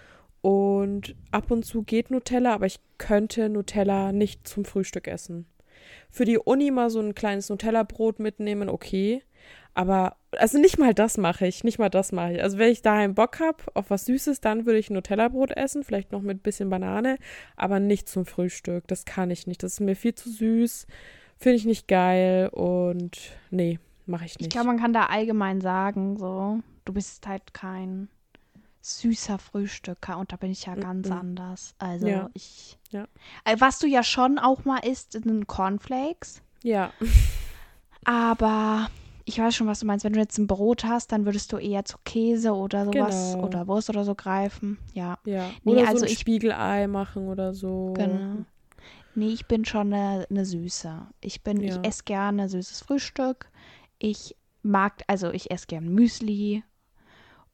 [0.42, 5.46] Und ab und zu geht Nutella, aber ich könnte Nutella nicht zum Frühstück essen.
[6.10, 9.22] Für die Uni mal so ein kleines Nutella-Brot mitnehmen, okay.
[9.74, 12.42] Aber, also nicht mal das mache ich, nicht mal das mache ich.
[12.42, 15.84] Also wenn ich daheim Bock habe auf was Süßes, dann würde ich ein Nutella-Brot essen,
[15.84, 17.18] vielleicht noch mit bisschen Banane,
[17.56, 18.86] aber nicht zum Frühstück.
[18.88, 19.62] Das kann ich nicht.
[19.62, 20.86] Das ist mir viel zu süß,
[21.38, 23.16] finde ich nicht geil und
[23.50, 24.50] nee, mache ich Ich nicht.
[24.50, 28.08] glaube, man kann da allgemein sagen, so, du bist halt kein
[28.82, 31.12] süßer Frühstücker und da bin ich ja ganz Mhm.
[31.12, 31.74] anders.
[31.78, 32.30] Also Ja.
[32.34, 32.78] ich.
[32.90, 33.06] Ja.
[33.44, 36.42] Äh, Was du ja schon auch mal isst, sind Cornflakes.
[36.64, 36.92] ja,
[38.04, 38.88] Aber
[39.30, 40.04] ich weiß schon, was du meinst.
[40.04, 43.46] Wenn du jetzt ein Brot hast, dann würdest du eher zu Käse oder sowas Genau.
[43.46, 44.78] oder Wurst oder so greifen.
[44.92, 45.18] Ja.
[45.24, 45.48] ja.
[45.64, 47.92] Nee, Oder also so ein ich- Spiegelei machen oder so.
[47.96, 48.44] Genau.
[49.14, 50.92] Nee, ich bin schon eine, eine Süße.
[51.20, 51.76] Ich bin, Ja.
[51.80, 53.50] ich esse gerne süßes Frühstück.
[53.98, 56.62] Ich mag, also ich esse gern Müsli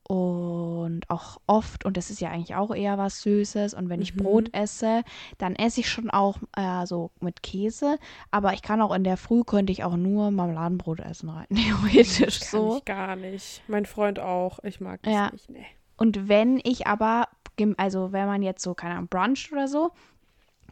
[0.08, 3.74] und auch oft, und das ist ja eigentlich auch eher was Süßes.
[3.74, 4.18] Und wenn ich Mhm.
[4.22, 5.02] Brot esse,
[5.38, 7.98] dann esse ich schon auch äh, so mit Käse.
[8.30, 12.40] Aber ich kann auch in der Früh, könnte ich auch nur Marmeladenbrot essen rein, theoretisch
[12.40, 12.76] Kann so.
[12.78, 13.62] ich gar nicht.
[13.66, 14.60] Mein Freund auch.
[14.62, 15.30] Ich mag das Ja.
[15.32, 15.50] nicht.
[15.50, 15.66] Nee.
[15.96, 17.28] Und wenn ich aber,
[17.76, 19.90] also wenn man jetzt so, keine Ahnung, bruncht oder so,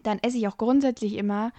[0.03, 1.51] dann esse ich auch grundsätzlich immer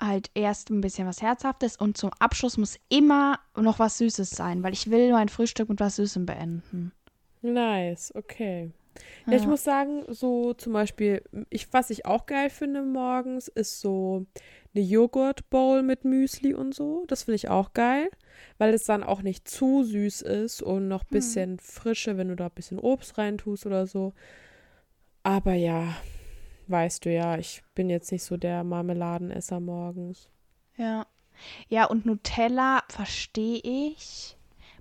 [0.00, 4.62] halt erst ein bisschen was Herzhaftes und zum Abschluss muss immer noch was Süßes sein,
[4.64, 6.90] weil ich will mein Frühstück mit was Süßem beenden.
[7.42, 8.72] Nice, okay.
[9.26, 9.48] Ja, ich Ja.
[9.48, 14.26] muss sagen, so zum Beispiel, ich, was ich auch geil finde morgens, ist so
[14.74, 17.04] eine Joghurt-Bowl mit Müsli und so.
[17.08, 18.10] Das finde ich auch geil,
[18.58, 22.36] weil es dann auch nicht zu süß ist und noch ein bisschen Frische, wenn du
[22.36, 24.12] da ein bisschen Obst reintust oder so.
[25.22, 25.96] Aber ja,
[26.68, 30.28] weißt du ja, ich bin jetzt nicht so der Marmeladenesser morgens.
[30.76, 31.06] Ja.
[31.68, 34.36] Ja, und Nutella verstehe ich.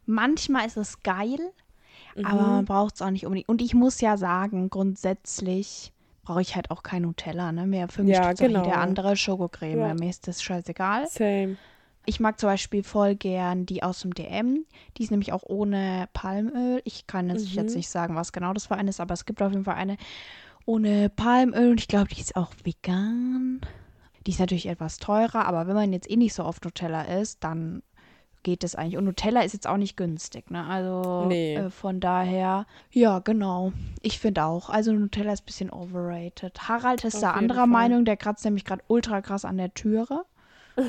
[0.06, 1.40] Manchmal ist es geil,
[2.24, 2.66] aber man Mhm.
[2.66, 3.50] braucht es auch nicht unbedingt.
[3.50, 5.92] Und ich muss ja sagen, grundsätzlich
[6.24, 7.66] brauche ich halt auch kein Nutella, ne?
[7.66, 8.64] Mir für mich Ja, genau.
[8.64, 9.80] jede andere Schokocreme.
[9.80, 9.94] Ja.
[9.94, 11.08] Mir ist das scheißegal.
[11.08, 11.58] Same.
[12.06, 14.66] Ich mag zum Beispiel voll gern die aus dem DM.
[14.98, 16.82] Die ist nämlich auch ohne Palmöl.
[16.84, 17.56] Ich kann jetzt, Mhm.
[17.56, 19.76] jetzt nicht sagen, was genau das für eine ist, aber es gibt auf jeden Fall
[19.76, 19.98] eine
[20.66, 23.62] ohne Palmöl und ich glaube, die ist auch vegan.
[24.26, 27.44] Die ist natürlich etwas teurer, aber wenn man jetzt eh nicht so auf Nutella ist,
[27.44, 27.82] dann
[28.44, 28.98] geht es eigentlich.
[28.98, 30.66] Und Nutella ist jetzt auch nicht günstig, ne?
[30.66, 31.56] Also Nee.
[31.56, 33.74] äh, von daher, ja, genau.
[34.02, 34.70] Ich finde auch.
[34.70, 36.68] Also Nutella ist ein bisschen overrated.
[36.68, 37.68] Harald ist Auf da anderer Fall.
[37.68, 40.26] Meinung, der kratzt nämlich gerade ultra krass an der Türe.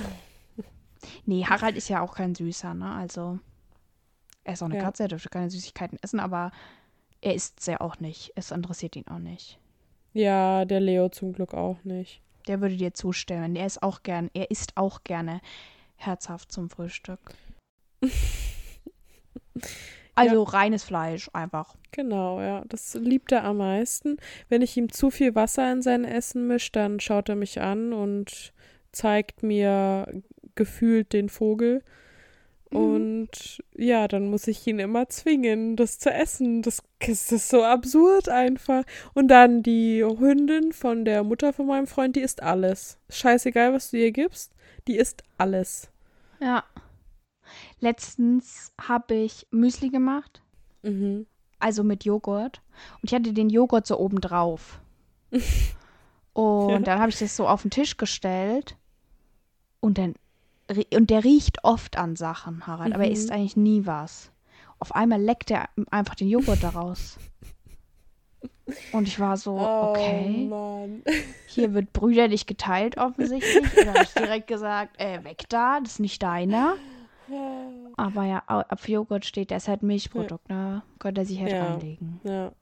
[1.26, 2.92] Nee, Harald ist ja auch kein Süßer, ne?
[2.92, 3.38] Also,
[4.44, 4.84] er ist auch eine Ja.
[4.84, 6.53] Katze, er dürfte keine Süßigkeiten essen, aber
[7.20, 8.32] er isst es ja auch nicht.
[8.36, 9.59] Es interessiert ihn auch nicht.
[10.12, 12.20] Ja, der Leo zum Glück auch nicht.
[12.46, 13.57] Der würde dir zustimmen.
[13.57, 15.40] Er ist auch gern, er isst auch gerne
[16.07, 17.20] herzhaft zum Frühstück.
[20.14, 21.74] Also reines Fleisch einfach.
[21.90, 22.64] Genau, ja.
[22.68, 24.18] Das liebt er am meisten.
[24.48, 27.92] Wenn ich ihm zu viel Wasser in sein Essen mische, dann schaut er mich an
[27.92, 28.53] und
[28.92, 30.07] zeigt mir
[30.55, 31.82] gefühlt den Vogel.
[32.73, 32.79] Mhm.
[32.79, 36.62] Und ja, dann muss ich ihn immer zwingen, das zu essen.
[36.62, 38.85] Das, das ist so absurd einfach.
[39.14, 42.99] Und dann die Hündin von der Mutter von meinem Freund, die isst alles.
[43.11, 44.53] Scheißegal, was du ihr gibst,
[44.89, 45.91] die isst alles.
[46.41, 46.64] Ja.
[47.81, 50.43] Letztens habe ich Müsli gemacht,
[50.83, 51.27] Mhm.
[51.59, 52.61] also mit Joghurt.
[53.01, 54.81] Und ich hatte den Joghurt so oben drauf.
[56.33, 56.79] Und Ja.
[56.79, 58.77] dann habe ich das so auf den Tisch gestellt.
[59.81, 60.14] Und dann
[60.94, 63.14] und der riecht oft an Sachen, Harald, aber er Mhm.
[63.16, 64.30] isst eigentlich nie was.
[64.78, 67.18] Auf einmal leckt er einfach den Joghurt daraus.
[68.90, 71.02] Und ich war so, okay, Oh Mann.
[71.46, 73.54] hier wird brüderlich geteilt offensichtlich.
[73.78, 76.76] Und dann habe ich direkt gesagt, äh, weg da, das ist nicht deiner.
[77.96, 80.82] Aber ja, au- auf Joghurt steht, der ist halt Milchprodukt, ne?
[80.98, 81.72] Könnte er sich halt Ja.
[81.72, 82.20] reinlegen.
[82.24, 82.52] Ja.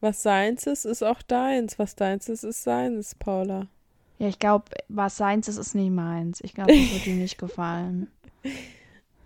[0.00, 1.78] Was seins ist, ist auch deins.
[1.78, 3.68] Was deins ist, ist seins, Paula.
[4.18, 6.40] Ja, ich glaube, was seins ist, ist nicht meins.
[6.40, 8.08] Ich glaube, das wird ihm nicht gefallen.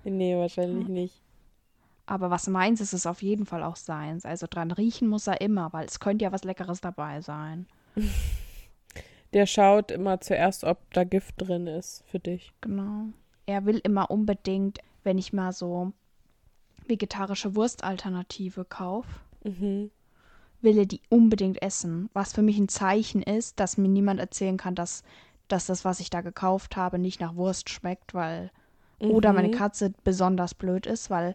[0.04, 1.20] Nee, wahrscheinlich nicht.
[2.06, 4.24] Aber was meins ist, ist auf jeden Fall auch seins.
[4.24, 7.66] Also dran riechen muss er immer, weil es könnte ja was Leckeres dabei sein.
[9.34, 12.54] Der schaut immer zuerst, ob da Gift drin ist für dich.
[12.62, 13.08] Genau.
[13.44, 15.92] Er will immer unbedingt, wenn ich mal so
[16.86, 19.90] vegetarische Wurstalternative kaufe, Mhm.
[20.60, 22.10] Will er die unbedingt essen.
[22.12, 25.02] Was für mich ein Zeichen ist, dass mir niemand erzählen kann, dass,
[25.48, 28.50] dass das, was ich da gekauft habe, nicht nach Wurst schmeckt, weil.
[29.00, 29.52] Oder meine Mhm.
[29.52, 31.34] Katze besonders blöd ist, weil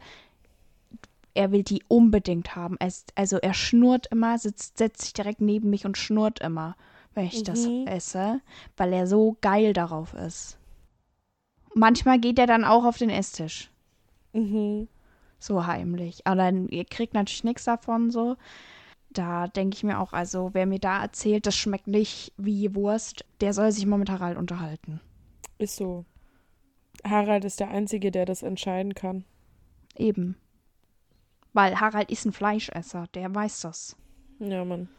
[1.33, 2.75] er will die unbedingt haben.
[2.79, 6.75] Es, also er schnurrt immer, sitzt, setzt sich direkt neben mich und schnurrt immer,
[7.13, 7.87] wenn ich das Mhm.
[7.87, 8.41] esse,
[8.77, 10.57] weil er so geil darauf ist.
[11.73, 13.71] Manchmal geht er dann auch auf den Esstisch.
[14.33, 14.87] Mhm.
[15.39, 16.25] So heimlich.
[16.25, 18.37] Aber dann, ihr kriegt natürlich nichts davon so.
[19.13, 23.25] Da denke ich mir auch, also wer mir da erzählt, das schmeckt nicht wie Wurst,
[23.41, 24.99] der soll sich mal mit Harald unterhalten.
[25.57, 26.05] Ist so.
[27.03, 29.25] Harald ist der Einzige, der das entscheiden kann.
[29.95, 30.35] Eben.
[31.53, 33.95] Weil Harald ist ein Fleischesser, der weiß das.
[34.39, 34.89] Ja, Mann.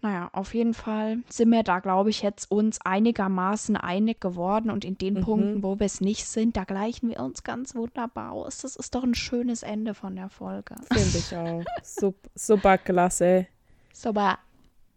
[0.00, 4.70] Naja, auf jeden Fall sind wir da, glaube ich, jetzt uns einigermaßen einig geworden.
[4.70, 5.20] Und in den Mhm.
[5.22, 8.58] Punkten, wo wir es nicht sind, da gleichen wir uns ganz wunderbar aus.
[8.58, 10.76] Das ist doch ein schönes Ende von der Folge.
[10.92, 11.64] Finde ich auch.
[11.82, 13.46] Sup super klasse.
[13.92, 14.38] So, aber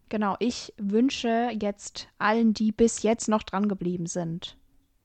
[0.08, 4.56] genau, ich wünsche jetzt allen, die bis jetzt noch dran geblieben sind,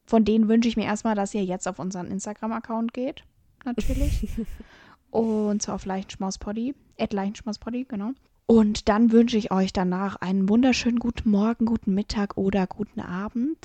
[0.05, 3.23] von denen wünsche ich mir erstmal, dass ihr jetzt auf unseren Instagram-Account geht,
[3.65, 4.29] natürlich.
[5.09, 8.11] Und zwar auf Leichenschmauspoddy, at Leichenschmauspoddy, genau.
[8.47, 13.57] Und dann wünsche ich euch danach einen wunderschönen guten Morgen, guten Mittag oder guten Abend.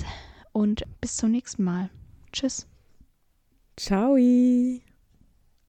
[0.51, 1.89] Und bis zum nächsten Mal.
[2.33, 2.67] Tschüss.
[3.77, 4.17] Ciao.